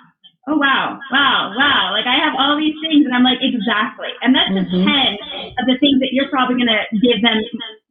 oh 0.48 0.58
wow, 0.58 0.98
wow, 1.10 1.54
wow. 1.54 1.94
Like 1.94 2.06
I 2.06 2.18
have 2.18 2.34
all 2.34 2.58
these 2.58 2.74
things 2.82 3.06
and 3.06 3.14
I'm 3.14 3.22
like, 3.22 3.38
exactly. 3.38 4.10
And 4.22 4.34
that's 4.34 4.50
mm-hmm. 4.50 4.82
just 4.82 5.54
10 5.54 5.62
of 5.62 5.64
the 5.70 5.78
things 5.78 6.02
that 6.02 6.10
you're 6.10 6.30
probably 6.30 6.58
going 6.58 6.72
to 6.72 6.82
give 6.98 7.22
them 7.22 7.38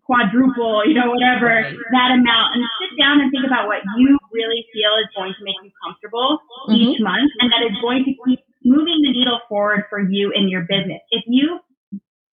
quadruple, 0.03 0.83
you 0.83 0.91
know, 0.91 1.07
whatever 1.07 1.63
that 1.95 2.09
amount, 2.11 2.59
and 2.59 2.61
sit 2.83 2.91
down 2.99 3.23
and 3.23 3.31
think 3.31 3.47
about 3.47 3.67
what 3.67 3.79
you 3.95 4.19
really 4.35 4.67
feel 4.75 4.91
is 4.99 5.07
going 5.15 5.31
to 5.31 5.43
make 5.47 5.55
you 5.63 5.71
comfortable 5.79 6.39
mm-hmm. 6.67 6.75
each 6.75 6.99
month, 6.99 7.31
and 7.39 7.47
that 7.53 7.63
is 7.63 7.71
going 7.79 8.03
to 8.03 8.11
keep 8.27 8.43
moving 8.65 8.99
the 9.01 9.11
needle 9.15 9.39
forward 9.47 9.87
for 9.89 10.03
you 10.03 10.31
in 10.35 10.49
your 10.49 10.67
business. 10.67 10.99
If 11.15 11.23
you 11.27 11.63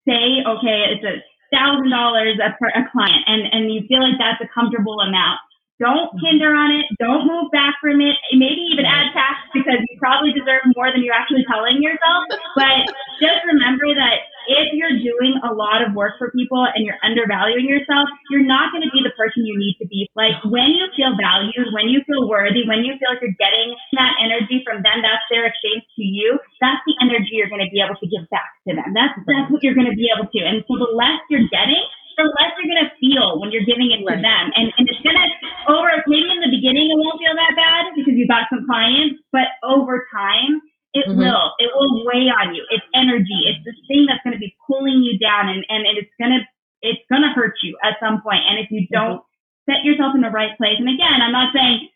say, 0.02 0.42
okay, 0.42 0.90
it's 0.90 1.04
a 1.06 1.22
thousand 1.54 1.90
dollars 1.90 2.37
a 2.42 2.50
client, 2.90 3.22
and 3.30 3.46
and 3.52 3.70
you 3.70 3.87
feel 3.87 4.02
like 4.02 4.18
that's 4.18 4.42
a 4.42 4.50
comfortable 4.50 4.98
amount, 4.98 5.38
don't 5.78 6.10
hinder 6.18 6.50
on 6.50 6.74
it. 6.74 6.86
Don't 6.98 7.26
move 7.26 7.50
back 7.54 7.78
from 7.80 8.02
it. 8.02 8.18
Maybe 8.34 8.66
even 8.74 8.84
add 8.84 9.14
tax 9.14 9.46
because 9.54 9.78
you 9.78 9.94
probably 9.98 10.34
deserve 10.34 10.66
more 10.74 10.90
than 10.90 11.06
you're 11.06 11.14
actually 11.14 11.46
telling 11.46 11.78
yourself. 11.78 12.26
But 12.58 12.90
just 13.22 13.46
remember 13.46 13.94
that 13.94 14.26
if 14.48 14.72
you're 14.74 14.96
doing 14.96 15.36
a 15.44 15.52
lot 15.52 15.84
of 15.84 15.92
work 15.92 16.16
for 16.16 16.32
people 16.32 16.64
and 16.64 16.82
you're 16.82 16.98
undervaluing 17.04 17.68
yourself, 17.68 18.08
you're 18.32 18.42
not 18.42 18.72
going 18.72 18.82
to 18.82 18.90
be 18.90 19.04
the 19.04 19.12
person 19.14 19.44
you 19.44 19.54
need 19.54 19.76
to 19.78 19.86
be. 19.86 20.08
Like 20.16 20.34
when 20.48 20.72
you 20.72 20.88
feel 20.96 21.14
valued, 21.14 21.70
when 21.76 21.92
you 21.92 22.00
feel 22.08 22.26
worthy, 22.26 22.64
when 22.64 22.82
you 22.82 22.96
feel 22.96 23.12
like 23.12 23.22
you're 23.22 23.38
getting 23.38 23.76
that 23.94 24.16
energy 24.18 24.64
from 24.64 24.80
them, 24.82 25.04
that's 25.04 25.22
their 25.28 25.44
exchange 25.46 25.84
to 26.00 26.02
you. 26.02 26.40
That's 26.58 26.80
the 26.88 26.96
energy 27.04 27.38
you're 27.38 27.52
going 27.52 27.62
to 27.62 27.70
be 27.70 27.78
able 27.84 28.00
to 28.00 28.08
give 28.08 28.24
back 28.32 28.56
to 28.66 28.74
them. 28.74 28.96
That's 28.96 29.14
that's 29.28 29.52
what 29.52 29.60
you're 29.60 29.76
going 29.76 29.92
to 29.92 29.98
be 29.98 30.08
able 30.10 30.26
to. 30.26 30.40
And 30.42 30.64
so 30.64 30.80
the 30.80 30.90
less 30.96 31.20
you're 31.28 31.46
getting, 31.52 31.84
the 32.18 32.26
less 32.26 32.52
you're 32.59 32.68
going 32.68 32.83
to 32.83 32.92
feel 32.98 33.38
when 33.38 33.54
you're 33.54 33.64
giving 33.64 33.94
it 33.94 34.02
right. 34.02 34.18
to 34.18 34.22
them. 34.22 34.44
And, 34.59 34.74
and 34.74 34.85
it's 34.90 35.00
going 35.07 35.16
to, 35.16 35.26
over, 35.70 35.88
maybe 36.11 36.26
in 36.26 36.42
the 36.42 36.50
beginning 36.50 36.90
it 36.90 36.98
won't 36.98 37.22
feel 37.22 37.33
that 37.38 37.54
bad 37.54 37.94
because 37.94 38.18
you 38.18 38.26
got 38.26 38.50
some 38.50 38.66
clients, 38.66 39.22
but 39.31 39.54
over 39.62 40.04
time, 40.11 40.61
it 40.92 41.07
mm-hmm. 41.07 41.22
will. 41.22 41.54
It 41.62 41.70
will 41.70 42.02
weigh 42.04 42.28
on 42.28 42.59
you. 42.59 42.66
It's 42.74 42.85
energy. 42.92 43.46
It's 43.46 43.62
this 43.62 43.78
thing 43.87 44.11
that's 44.11 44.20
going 44.26 44.35
to 44.35 44.42
be 44.42 44.52
pulling 44.66 45.07
you 45.07 45.16
down 45.22 45.48
and, 45.48 45.62
and 45.70 45.87
it's 45.94 46.11
going 46.18 46.35
to, 46.35 46.42
it's 46.83 47.02
going 47.07 47.22
to 47.22 47.33
hurt 47.33 47.54
you 47.62 47.78
at 47.87 47.96
some 48.02 48.20
point. 48.20 48.42
And 48.44 48.59
if 48.59 48.68
you 48.74 48.85
mm-hmm. 48.90 48.98
don't 48.98 49.18
mm-hmm. 49.22 49.70
set 49.70 49.87
yourself 49.87 50.18
in 50.18 50.26
the 50.26 50.35
right 50.35 50.52
place, 50.59 50.83
and 50.83 50.90
again, 50.90 51.22
I'm 51.22 51.33
not 51.33 51.54
saying 51.54 51.88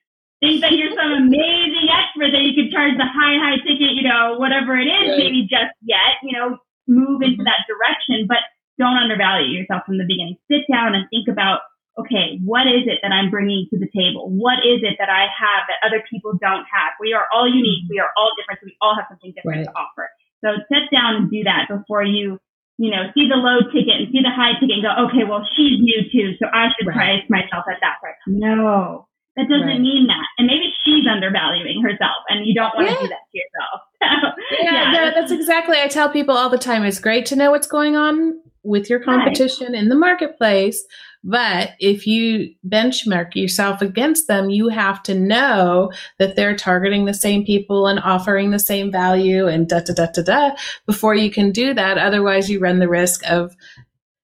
think 0.42 0.60
that 0.60 0.74
you're 0.74 0.90
some 0.98 1.14
amazing 1.14 1.86
expert 1.86 2.34
that 2.34 2.42
you 2.42 2.52
could 2.58 2.74
charge 2.74 2.98
the 2.98 3.06
high, 3.06 3.38
high 3.38 3.62
ticket, 3.62 3.94
you 3.94 4.02
know, 4.02 4.34
whatever 4.42 4.74
it 4.74 4.90
is, 4.90 5.14
right. 5.14 5.22
maybe 5.22 5.46
just 5.46 5.70
yet, 5.86 6.18
you 6.26 6.34
know, 6.34 6.58
move 6.90 7.22
into 7.22 7.38
mm-hmm. 7.38 7.46
that 7.46 7.62
direction. 7.70 8.26
But 8.26 8.42
don't 8.82 8.98
undervalue 8.98 9.54
yourself 9.54 9.86
from 9.86 10.02
the 10.02 10.08
beginning. 10.10 10.34
Sit 10.50 10.66
down 10.66 10.98
and 10.98 11.06
think 11.14 11.30
about, 11.30 11.62
okay, 11.94 12.42
what 12.42 12.66
is 12.66 12.90
it 12.90 12.98
that 13.06 13.14
I'm 13.14 13.30
bringing 13.30 13.70
to 13.70 13.78
the 13.78 13.86
table? 13.94 14.26
What 14.26 14.66
is 14.66 14.82
it 14.82 14.98
that 14.98 15.06
I 15.06 15.30
have 15.30 15.62
that 15.70 15.78
other 15.86 16.02
people 16.10 16.34
don't 16.42 16.66
have? 16.66 16.98
We 16.98 17.14
are 17.14 17.30
all 17.30 17.46
unique. 17.46 17.86
We 17.86 18.02
are 18.02 18.10
all 18.18 18.34
different. 18.34 18.58
So 18.58 18.66
we 18.66 18.76
all 18.82 18.98
have 18.98 19.06
something 19.06 19.30
different 19.38 19.62
right. 19.62 19.70
to 19.70 19.78
offer. 19.78 20.10
So 20.42 20.58
sit 20.66 20.90
down 20.90 21.14
and 21.14 21.30
do 21.30 21.46
that 21.46 21.70
before 21.70 22.02
you, 22.02 22.42
you 22.78 22.90
know, 22.90 23.14
see 23.14 23.30
the 23.30 23.38
low 23.38 23.62
ticket 23.70 23.94
and 24.02 24.10
see 24.10 24.26
the 24.26 24.34
high 24.34 24.58
ticket 24.58 24.82
and 24.82 24.84
go, 24.84 24.92
okay, 25.06 25.22
well, 25.22 25.46
she's 25.54 25.78
new 25.78 26.02
too. 26.10 26.34
So 26.42 26.50
I 26.50 26.74
should 26.74 26.90
right. 26.90 27.22
price 27.22 27.24
myself 27.30 27.70
at 27.70 27.78
that 27.78 28.02
price. 28.02 28.18
No, 28.26 29.06
that 29.36 29.46
doesn't 29.46 29.68
right. 29.68 29.80
mean 29.80 30.08
that. 30.08 30.26
And 30.40 30.50
maybe 30.50 30.74
she's 30.82 31.06
undervaluing 31.06 31.80
herself 31.84 32.26
and 32.28 32.42
you 32.42 32.54
don't 32.56 32.74
want 32.74 32.88
yeah. 32.88 32.96
to 32.96 33.02
do 33.06 33.08
that 33.14 33.24
to 33.30 33.34
yourself. 33.38 33.78
yeah, 34.66 34.92
yeah. 34.92 35.10
that's 35.14 35.30
exactly. 35.30 35.78
I 35.78 35.86
tell 35.86 36.10
people 36.10 36.36
all 36.36 36.50
the 36.50 36.58
time 36.58 36.82
it's 36.82 36.98
great 36.98 37.26
to 37.26 37.36
know 37.36 37.52
what's 37.52 37.68
going 37.68 37.94
on 37.94 38.41
with 38.64 38.88
your 38.88 39.00
competition 39.00 39.72
right. 39.72 39.82
in 39.82 39.88
the 39.88 39.94
marketplace. 39.94 40.84
But 41.24 41.70
if 41.78 42.06
you 42.06 42.52
benchmark 42.66 43.36
yourself 43.36 43.80
against 43.80 44.26
them, 44.26 44.50
you 44.50 44.68
have 44.68 45.02
to 45.04 45.14
know 45.14 45.92
that 46.18 46.34
they're 46.34 46.56
targeting 46.56 47.04
the 47.04 47.14
same 47.14 47.44
people 47.44 47.86
and 47.86 48.00
offering 48.00 48.50
the 48.50 48.58
same 48.58 48.90
value 48.90 49.46
and 49.46 49.68
da 49.68 49.80
da 49.80 49.94
da 49.94 50.06
da 50.06 50.22
da 50.22 50.50
before 50.86 51.14
you 51.14 51.30
can 51.30 51.52
do 51.52 51.74
that. 51.74 51.98
Otherwise, 51.98 52.50
you 52.50 52.58
run 52.58 52.80
the 52.80 52.88
risk 52.88 53.22
of 53.30 53.54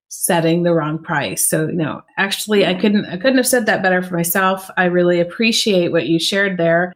setting 0.08 0.62
the 0.62 0.74
wrong 0.74 1.02
price. 1.02 1.46
So, 1.48 1.68
you 1.68 1.74
know, 1.74 2.02
actually 2.16 2.66
I 2.66 2.74
couldn't 2.74 3.06
I 3.06 3.16
couldn't 3.16 3.36
have 3.36 3.46
said 3.46 3.66
that 3.66 3.82
better 3.82 4.02
for 4.02 4.14
myself. 4.14 4.68
I 4.76 4.86
really 4.86 5.20
appreciate 5.20 5.92
what 5.92 6.06
you 6.06 6.18
shared 6.18 6.58
there. 6.58 6.92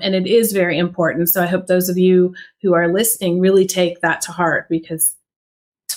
And 0.00 0.14
it 0.14 0.26
is 0.26 0.52
very 0.52 0.78
important. 0.78 1.28
So 1.28 1.42
I 1.42 1.46
hope 1.46 1.66
those 1.66 1.88
of 1.88 1.98
you 1.98 2.34
who 2.62 2.74
are 2.74 2.92
listening 2.92 3.40
really 3.40 3.66
take 3.66 4.00
that 4.00 4.22
to 4.22 4.32
heart 4.32 4.68
because 4.68 5.14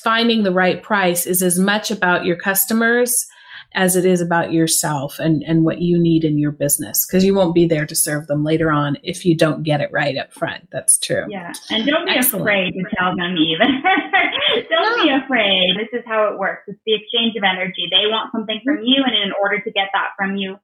finding 0.08 0.44
the 0.44 0.54
right 0.54 0.82
price 0.84 1.26
is 1.26 1.44
as 1.44 1.60
much 1.60 1.92
about 1.92 2.24
your 2.24 2.38
customers 2.38 3.28
as 3.76 3.98
it 3.98 4.06
is 4.06 4.22
about 4.22 4.54
yourself 4.54 5.20
and, 5.20 5.44
and 5.44 5.66
what 5.66 5.82
you 5.82 6.00
need 6.00 6.24
in 6.24 6.40
your 6.40 6.54
business 6.54 7.06
because 7.06 7.26
you 7.26 7.36
won't 7.36 7.54
be 7.54 7.68
there 7.68 7.86
to 7.86 7.94
serve 7.94 8.26
them 8.28 8.42
later 8.42 8.72
on 8.72 8.96
if 9.04 9.26
you 9.26 9.36
don't 9.36 9.64
get 9.64 9.82
it 9.82 9.90
right 9.92 10.16
up 10.18 10.32
front. 10.32 10.66
That's 10.72 10.98
true. 10.98 11.26
Yeah. 11.28 11.52
And 11.70 11.86
don't 11.86 12.06
be 12.06 12.16
Excellent. 12.16 12.44
afraid 12.44 12.72
to 12.72 12.84
tell 12.98 13.18
them 13.18 13.36
even. 13.36 13.68
don't 14.70 14.98
no. 14.98 15.04
be 15.04 15.10
afraid. 15.12 15.76
This 15.76 16.00
is 16.00 16.06
how 16.08 16.32
it 16.32 16.40
works. 16.40 16.64
It's 16.68 16.80
the 16.86 16.96
exchange 16.96 17.36
of 17.36 17.44
energy. 17.44 17.92
They 17.92 18.08
want 18.08 18.32
something 18.32 18.62
from 18.64 18.78
mm-hmm. 18.78 18.86
you 18.86 19.04
and 19.06 19.14
in 19.14 19.34
order 19.44 19.60
to 19.60 19.72
get 19.72 19.90
that 19.92 20.16
from 20.16 20.38
you, 20.38 20.56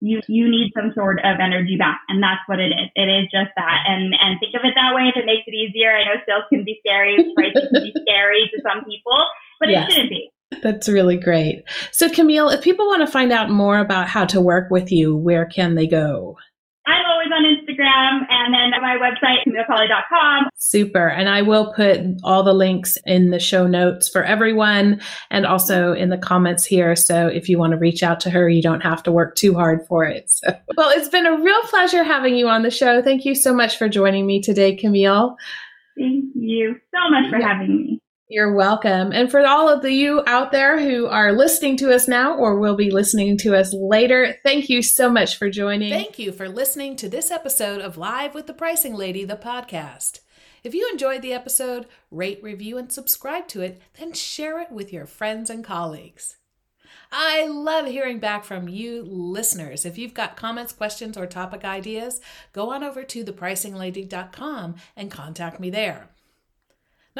you 0.00 0.20
you 0.28 0.50
need 0.50 0.72
some 0.74 0.92
sort 0.94 1.20
of 1.20 1.38
energy 1.40 1.76
back 1.76 2.00
and 2.08 2.22
that's 2.22 2.40
what 2.46 2.58
it 2.58 2.72
is 2.72 2.88
it 2.96 3.08
is 3.08 3.28
just 3.30 3.52
that 3.56 3.84
and 3.86 4.14
and 4.18 4.40
think 4.40 4.54
of 4.56 4.64
it 4.64 4.72
that 4.74 4.94
way 4.94 5.12
if 5.12 5.16
it 5.16 5.26
makes 5.26 5.44
it 5.46 5.54
easier 5.54 5.92
i 5.92 6.04
know 6.04 6.16
sales 6.26 6.44
can 6.48 6.64
be 6.64 6.80
scary 6.84 7.16
pricing 7.36 7.68
can 7.72 7.82
be 7.84 7.94
scary 8.02 8.50
to 8.52 8.60
some 8.62 8.84
people 8.84 9.20
but 9.60 9.68
yes. 9.68 9.88
it 9.88 9.92
shouldn't 9.92 10.10
be 10.10 10.30
that's 10.62 10.88
really 10.88 11.16
great. 11.16 11.62
So, 11.92 12.10
Camille, 12.10 12.50
if 12.50 12.60
people 12.60 12.86
want 12.86 13.06
to 13.06 13.10
find 13.10 13.32
out 13.32 13.50
more 13.50 13.78
about 13.78 14.08
how 14.08 14.24
to 14.26 14.40
work 14.40 14.70
with 14.70 14.90
you, 14.90 15.16
where 15.16 15.46
can 15.46 15.76
they 15.76 15.86
go? 15.86 16.36
I'm 16.86 17.06
always 17.06 17.28
on 17.32 17.44
Instagram 17.80 18.26
and 18.28 18.54
then 18.54 18.80
my 18.80 18.96
website, 18.96 19.46
CamilleCawley.com. 19.46 20.48
Super. 20.56 21.08
And 21.08 21.28
I 21.28 21.42
will 21.42 21.72
put 21.74 22.00
all 22.22 22.42
the 22.42 22.52
links 22.52 22.98
in 23.06 23.30
the 23.30 23.38
show 23.38 23.66
notes 23.66 24.08
for 24.08 24.24
everyone 24.24 25.00
and 25.30 25.46
also 25.46 25.92
in 25.92 26.10
the 26.10 26.18
comments 26.18 26.64
here. 26.64 26.96
So 26.96 27.26
if 27.26 27.48
you 27.48 27.58
want 27.58 27.72
to 27.72 27.78
reach 27.78 28.02
out 28.02 28.20
to 28.20 28.30
her, 28.30 28.48
you 28.48 28.62
don't 28.62 28.80
have 28.80 29.02
to 29.04 29.12
work 29.12 29.36
too 29.36 29.54
hard 29.54 29.86
for 29.86 30.04
it. 30.04 30.30
So, 30.30 30.48
well, 30.76 30.90
it's 30.90 31.08
been 31.08 31.26
a 31.26 31.36
real 31.36 31.62
pleasure 31.64 32.02
having 32.02 32.34
you 32.34 32.48
on 32.48 32.62
the 32.62 32.70
show. 32.70 33.02
Thank 33.02 33.24
you 33.24 33.34
so 33.34 33.54
much 33.54 33.76
for 33.76 33.88
joining 33.88 34.26
me 34.26 34.40
today, 34.40 34.76
Camille. 34.76 35.36
Thank 35.98 36.24
you 36.34 36.76
so 36.94 37.10
much 37.10 37.30
for 37.30 37.38
yeah. 37.38 37.52
having 37.52 37.76
me. 37.76 38.00
You're 38.32 38.52
welcome. 38.52 39.10
And 39.12 39.28
for 39.28 39.44
all 39.44 39.68
of 39.68 39.82
the 39.82 39.90
you 39.92 40.22
out 40.24 40.52
there 40.52 40.78
who 40.78 41.08
are 41.08 41.32
listening 41.32 41.76
to 41.78 41.92
us 41.92 42.06
now 42.06 42.36
or 42.36 42.60
will 42.60 42.76
be 42.76 42.88
listening 42.88 43.36
to 43.38 43.56
us 43.56 43.74
later, 43.74 44.36
thank 44.44 44.68
you 44.68 44.82
so 44.82 45.10
much 45.10 45.36
for 45.36 45.50
joining. 45.50 45.90
Thank 45.90 46.16
you 46.16 46.30
for 46.30 46.48
listening 46.48 46.94
to 46.96 47.08
this 47.08 47.32
episode 47.32 47.80
of 47.80 47.98
Live 47.98 48.32
with 48.32 48.46
the 48.46 48.54
Pricing 48.54 48.94
Lady, 48.94 49.24
the 49.24 49.34
podcast. 49.34 50.20
If 50.62 50.76
you 50.76 50.88
enjoyed 50.92 51.22
the 51.22 51.32
episode, 51.32 51.86
rate, 52.12 52.38
review, 52.40 52.78
and 52.78 52.92
subscribe 52.92 53.48
to 53.48 53.62
it, 53.62 53.82
then 53.98 54.12
share 54.12 54.60
it 54.60 54.70
with 54.70 54.92
your 54.92 55.06
friends 55.06 55.50
and 55.50 55.64
colleagues. 55.64 56.36
I 57.10 57.48
love 57.48 57.86
hearing 57.86 58.20
back 58.20 58.44
from 58.44 58.68
you 58.68 59.02
listeners. 59.02 59.84
If 59.84 59.98
you've 59.98 60.14
got 60.14 60.36
comments, 60.36 60.72
questions, 60.72 61.16
or 61.16 61.26
topic 61.26 61.64
ideas, 61.64 62.20
go 62.52 62.70
on 62.70 62.84
over 62.84 63.02
to 63.02 63.24
thepricinglady.com 63.24 64.76
and 64.96 65.10
contact 65.10 65.58
me 65.58 65.70
there. 65.70 66.10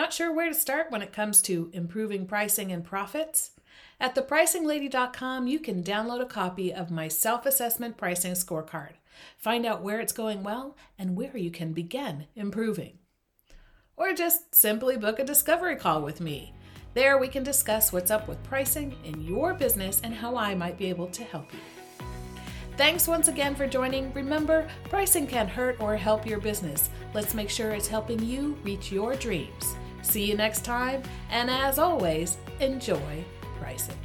Not 0.00 0.14
sure 0.14 0.32
where 0.32 0.48
to 0.48 0.54
start 0.54 0.90
when 0.90 1.02
it 1.02 1.12
comes 1.12 1.42
to 1.42 1.68
improving 1.74 2.24
pricing 2.24 2.72
and 2.72 2.82
profits? 2.82 3.50
At 4.00 4.14
thepricinglady.com, 4.14 5.46
you 5.46 5.60
can 5.60 5.82
download 5.84 6.22
a 6.22 6.24
copy 6.24 6.72
of 6.72 6.90
my 6.90 7.06
self 7.06 7.44
assessment 7.44 7.98
pricing 7.98 8.32
scorecard. 8.32 8.92
Find 9.36 9.66
out 9.66 9.82
where 9.82 10.00
it's 10.00 10.14
going 10.14 10.42
well 10.42 10.74
and 10.98 11.16
where 11.16 11.36
you 11.36 11.50
can 11.50 11.74
begin 11.74 12.28
improving. 12.34 12.96
Or 13.94 14.14
just 14.14 14.54
simply 14.54 14.96
book 14.96 15.18
a 15.18 15.24
discovery 15.24 15.76
call 15.76 16.00
with 16.00 16.18
me. 16.22 16.54
There, 16.94 17.18
we 17.18 17.28
can 17.28 17.42
discuss 17.42 17.92
what's 17.92 18.10
up 18.10 18.26
with 18.26 18.42
pricing 18.42 18.96
in 19.04 19.20
your 19.20 19.52
business 19.52 20.00
and 20.02 20.14
how 20.14 20.34
I 20.34 20.54
might 20.54 20.78
be 20.78 20.86
able 20.86 21.08
to 21.08 21.24
help 21.24 21.52
you. 21.52 21.60
Thanks 22.78 23.06
once 23.06 23.28
again 23.28 23.54
for 23.54 23.66
joining. 23.66 24.14
Remember, 24.14 24.66
pricing 24.84 25.26
can 25.26 25.46
hurt 25.46 25.78
or 25.78 25.94
help 25.94 26.26
your 26.26 26.40
business. 26.40 26.88
Let's 27.12 27.34
make 27.34 27.50
sure 27.50 27.72
it's 27.72 27.86
helping 27.86 28.24
you 28.24 28.56
reach 28.64 28.90
your 28.90 29.14
dreams. 29.14 29.76
See 30.02 30.24
you 30.24 30.36
next 30.36 30.64
time, 30.64 31.02
and 31.30 31.50
as 31.50 31.78
always, 31.78 32.38
enjoy 32.60 33.24
pricing. 33.58 33.96